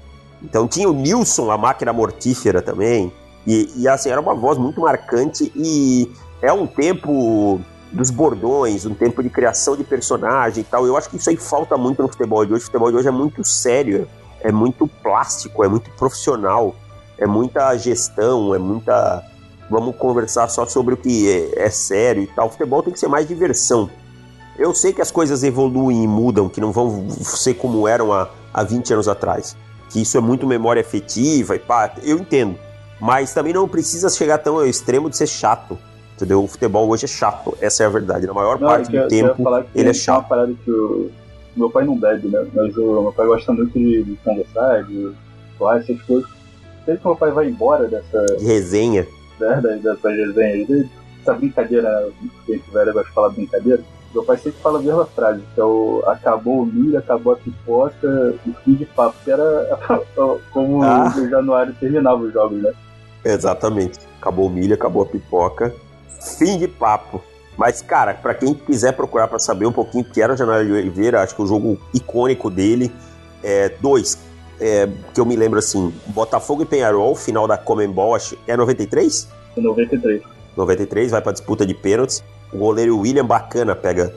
[0.43, 3.11] Então tinha o Nilson, a máquina mortífera também.
[3.45, 6.11] E, e assim, era uma voz muito marcante e
[6.41, 7.61] é um tempo
[7.91, 10.85] dos bordões, um tempo de criação de personagem e tal.
[10.85, 12.63] Eu acho que isso aí falta muito no futebol de hoje.
[12.63, 14.07] O futebol de hoje é muito sério,
[14.41, 16.75] é muito plástico, é muito profissional,
[17.17, 19.23] é muita gestão, é muita.
[19.69, 22.47] Vamos conversar só sobre o que é, é sério e tal.
[22.47, 23.89] O futebol tem que ser mais diversão.
[24.57, 28.29] Eu sei que as coisas evoluem e mudam, que não vão ser como eram há,
[28.53, 29.55] há 20 anos atrás.
[29.89, 32.57] Que isso é muito memória afetiva e pá, eu entendo.
[32.99, 35.77] Mas também não precisa chegar tão ao extremo de ser chato.
[36.15, 36.43] Entendeu?
[36.43, 38.25] O futebol hoje é chato, essa é a verdade.
[38.25, 39.43] Na maior não, parte do eu, tempo,
[39.75, 40.21] ele é chato.
[40.21, 41.11] Uma parada que o
[41.55, 42.45] meu pai não bebe, né?
[42.53, 45.11] Mas o meu pai gosta muito de, de conversar, de
[45.59, 46.27] falar essas coisas.
[46.85, 48.25] Sempre que meu pai vai embora dessa.
[48.37, 49.05] De resenha.
[49.39, 50.89] Né, dessas resenhas dele,
[51.21, 52.11] essa brincadeira, né?
[52.47, 53.83] a gente velho gosta de falar brincadeira
[54.17, 57.35] meu pai sempre fala a mesma frase, que é o acabou o milho, acabou a
[57.35, 59.79] pipoca e fim de papo, que era
[60.51, 61.13] como ah.
[61.15, 62.73] no januário terminava os jogos, né?
[63.23, 63.99] Exatamente.
[64.19, 65.73] Acabou o milho, acabou a pipoca,
[66.37, 67.21] fim de papo.
[67.55, 70.65] Mas, cara, para quem quiser procurar para saber um pouquinho o que era o Januário
[70.65, 72.91] de Oliveira, acho que o jogo icônico dele
[73.43, 74.17] é dois.
[74.59, 79.27] É, que eu me lembro assim, Botafogo e Penharol, final da Comembol, acho, é 93?
[79.55, 80.23] 93.
[80.55, 82.23] 93, vai pra disputa de pênaltis.
[82.51, 84.13] O goleiro William Bacana pega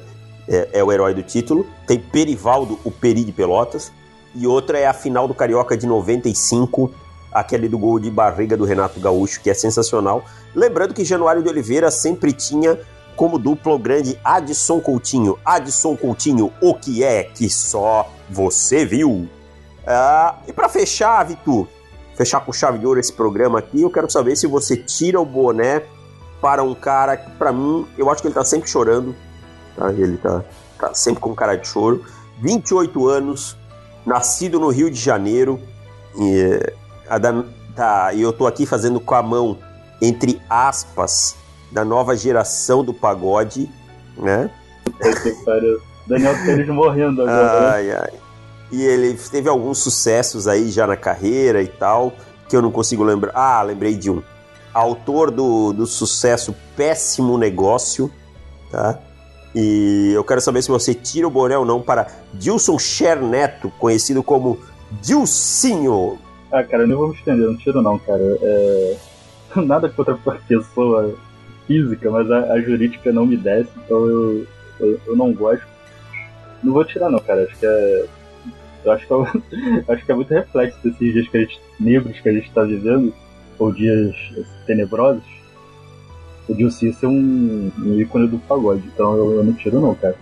[0.49, 1.67] é, é, o herói do título.
[1.87, 3.93] Tem Perivaldo, o Peri de Pelotas.
[4.35, 6.93] E outra é a final do Carioca de 95,
[7.33, 10.25] aquele do gol de barriga do Renato Gaúcho, que é sensacional.
[10.55, 12.79] Lembrando que Januário de Oliveira sempre tinha
[13.17, 15.39] como duplo grande Adson Coutinho.
[15.45, 19.29] Adson Coutinho, o que é que só você viu?
[19.87, 21.67] Ah, e para fechar, Vitor,
[22.17, 25.25] fechar com chave de ouro esse programa aqui, eu quero saber se você tira o
[25.25, 25.83] boné
[26.41, 29.15] para um cara que, para mim, eu acho que ele tá sempre chorando.
[29.77, 29.91] Tá?
[29.93, 30.45] Ele tá,
[30.79, 32.05] tá sempre com cara de choro.
[32.41, 33.57] 28 anos,
[34.05, 35.61] nascido no Rio de Janeiro.
[36.17, 36.61] E,
[37.09, 39.59] a da, tá, e eu tô aqui fazendo com a mão,
[40.01, 41.37] entre aspas,
[41.71, 43.71] da nova geração do pagode,
[44.17, 44.51] né?
[46.07, 47.73] Daniel Pérez morrendo agora.
[47.73, 48.13] Ai, ai.
[48.73, 52.13] E ele teve alguns sucessos aí já na carreira e tal
[52.49, 53.33] que eu não consigo lembrar.
[53.35, 54.23] Ah, lembrei de um.
[54.73, 58.11] Autor do, do sucesso Péssimo Negócio,
[58.71, 58.99] tá?
[59.55, 63.73] E eu quero saber se você tira o boné ou não para Dilson Cher Neto,
[63.79, 64.59] conhecido como
[65.03, 66.19] Dilcinho.
[66.53, 68.23] Ah, cara, eu nem vou me estender, não tiro não, cara.
[68.43, 68.97] É...
[69.57, 71.15] Nada contra a pessoa
[71.67, 74.47] física, mas a, a jurídica não me desce, então eu,
[74.81, 75.67] eu, eu, não gosto.
[76.63, 77.45] Não vou tirar não, cara.
[77.45, 78.07] Acho que é.
[78.85, 79.27] Eu acho que, eu,
[79.89, 82.63] acho que é muito reflexo desses dias que a gente, negros que a gente está
[82.63, 83.13] vivendo,
[83.61, 84.17] ou dias
[84.67, 85.23] tenebrosos.
[86.49, 90.17] O Dilcinho ser um, um ícone do pagode, então eu, eu não tiro não, cara.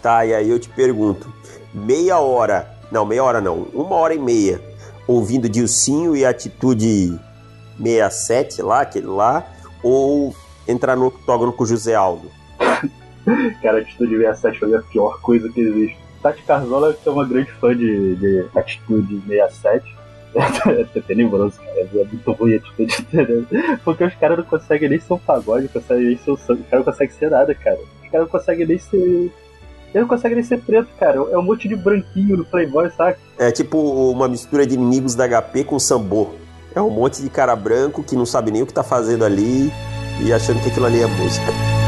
[0.00, 1.32] Tá, e aí eu te pergunto,
[1.72, 4.60] meia hora, não, meia hora não, uma hora e meia,
[5.08, 7.18] ouvindo Dilcinho e Atitude
[7.82, 9.44] 67 lá, aquele lá,
[9.82, 10.36] ou
[10.68, 12.30] entrar no octógono com o José Aldo?
[13.62, 15.98] Cara, Atitude 67 foi a pior coisa que existe.
[16.22, 19.94] Tati Carzola, é uma grande fã de, de Atitude 67,
[20.96, 21.80] é tenebroso, cara.
[21.80, 23.06] É muito ruim a atitude
[23.84, 26.62] Porque os caras não conseguem nem ser um pagode, conseguem nem ser um sangue.
[26.62, 27.78] Os caras não conseguem ser nada, cara.
[27.78, 28.96] Os caras não conseguem nem ser.
[28.96, 31.16] Eles não conseguem nem ser preto, cara.
[31.16, 33.18] É um monte de branquinho no Playboy, saca?
[33.38, 36.34] É tipo uma mistura de inimigos da HP com Sambô.
[36.74, 39.70] É um monte de cara branco que não sabe nem o que tá fazendo ali
[40.20, 41.83] e achando que aquilo ali é música.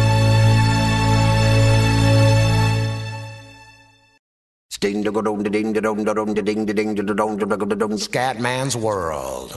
[7.96, 9.54] Scatman's World.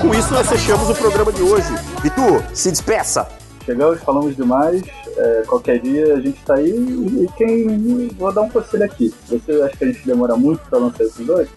[0.00, 1.68] Com isso, nós fechamos o programa de hoje.
[2.02, 3.28] Vitor, se despeça!
[3.66, 4.82] Chegamos, falamos demais.
[5.14, 8.08] É, qualquer dia a gente tá aí e quem.
[8.18, 9.14] Vou dar um conselho aqui.
[9.28, 11.50] Você acha que a gente demora muito pra lançar esses dois?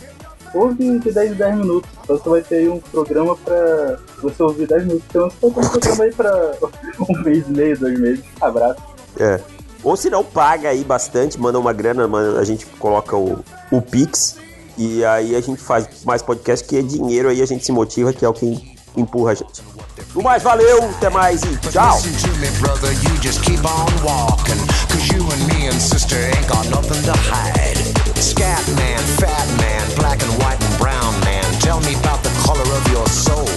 [0.56, 1.89] Ouve de 10 em 10 minutos.
[2.01, 3.99] Então você vai ter aí um programa pra.
[4.22, 5.06] Você ouvir 10 minutos.
[5.10, 6.51] Então você vai ter um programa aí pra
[7.10, 8.24] um mês e meio, dois meses.
[8.39, 8.82] Abraço.
[9.20, 9.39] É.
[9.84, 14.38] Ou se não, paga aí bastante, manda uma grana, a gente coloca o, o Pix
[14.78, 18.12] e aí a gente faz mais podcast, que é dinheiro aí a gente se motiva,
[18.12, 19.62] que é o que empurra a gente.
[20.16, 21.99] No mais, valeu, até mais e tchau!
[28.20, 28.95] Scat man, fat man,
[30.16, 33.47] black and white and brown man, tell me about the color of your soul.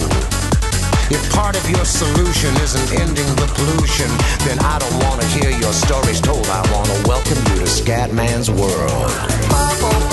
[1.11, 4.07] If part of your solution isn't ending the pollution,
[4.45, 6.45] then I don't want to hear your stories told.
[6.47, 10.08] I want to welcome you to Scatman's world.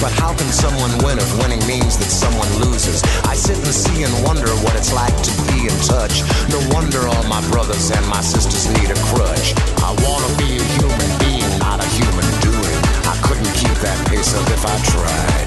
[0.00, 3.02] But how can someone win if winning means that someone loses?
[3.26, 6.22] I sit and see and wonder what it's like to be in touch.
[6.54, 9.58] No wonder all my brothers and my sisters need a crutch.
[9.82, 12.78] I wanna be a human being, not a human doing.
[13.10, 15.46] I couldn't keep that pace up if I tried.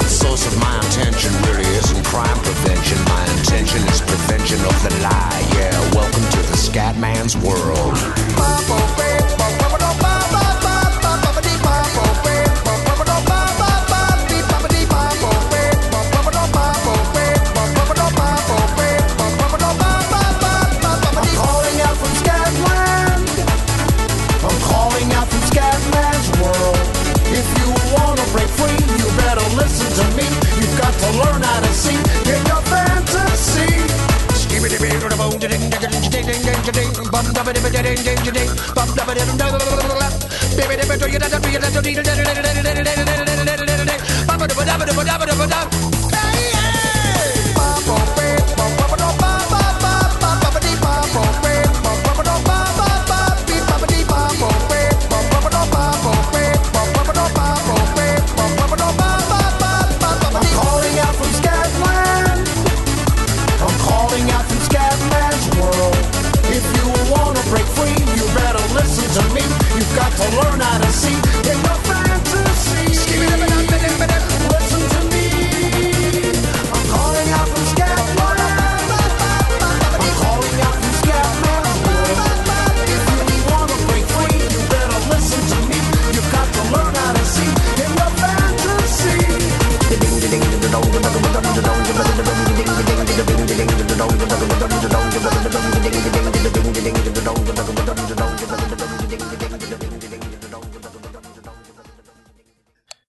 [0.00, 2.96] The source of my intention really isn't crime prevention.
[3.04, 5.44] My intention is prevention of the lie.
[5.60, 8.00] Yeah, welcome to the Scatman's world.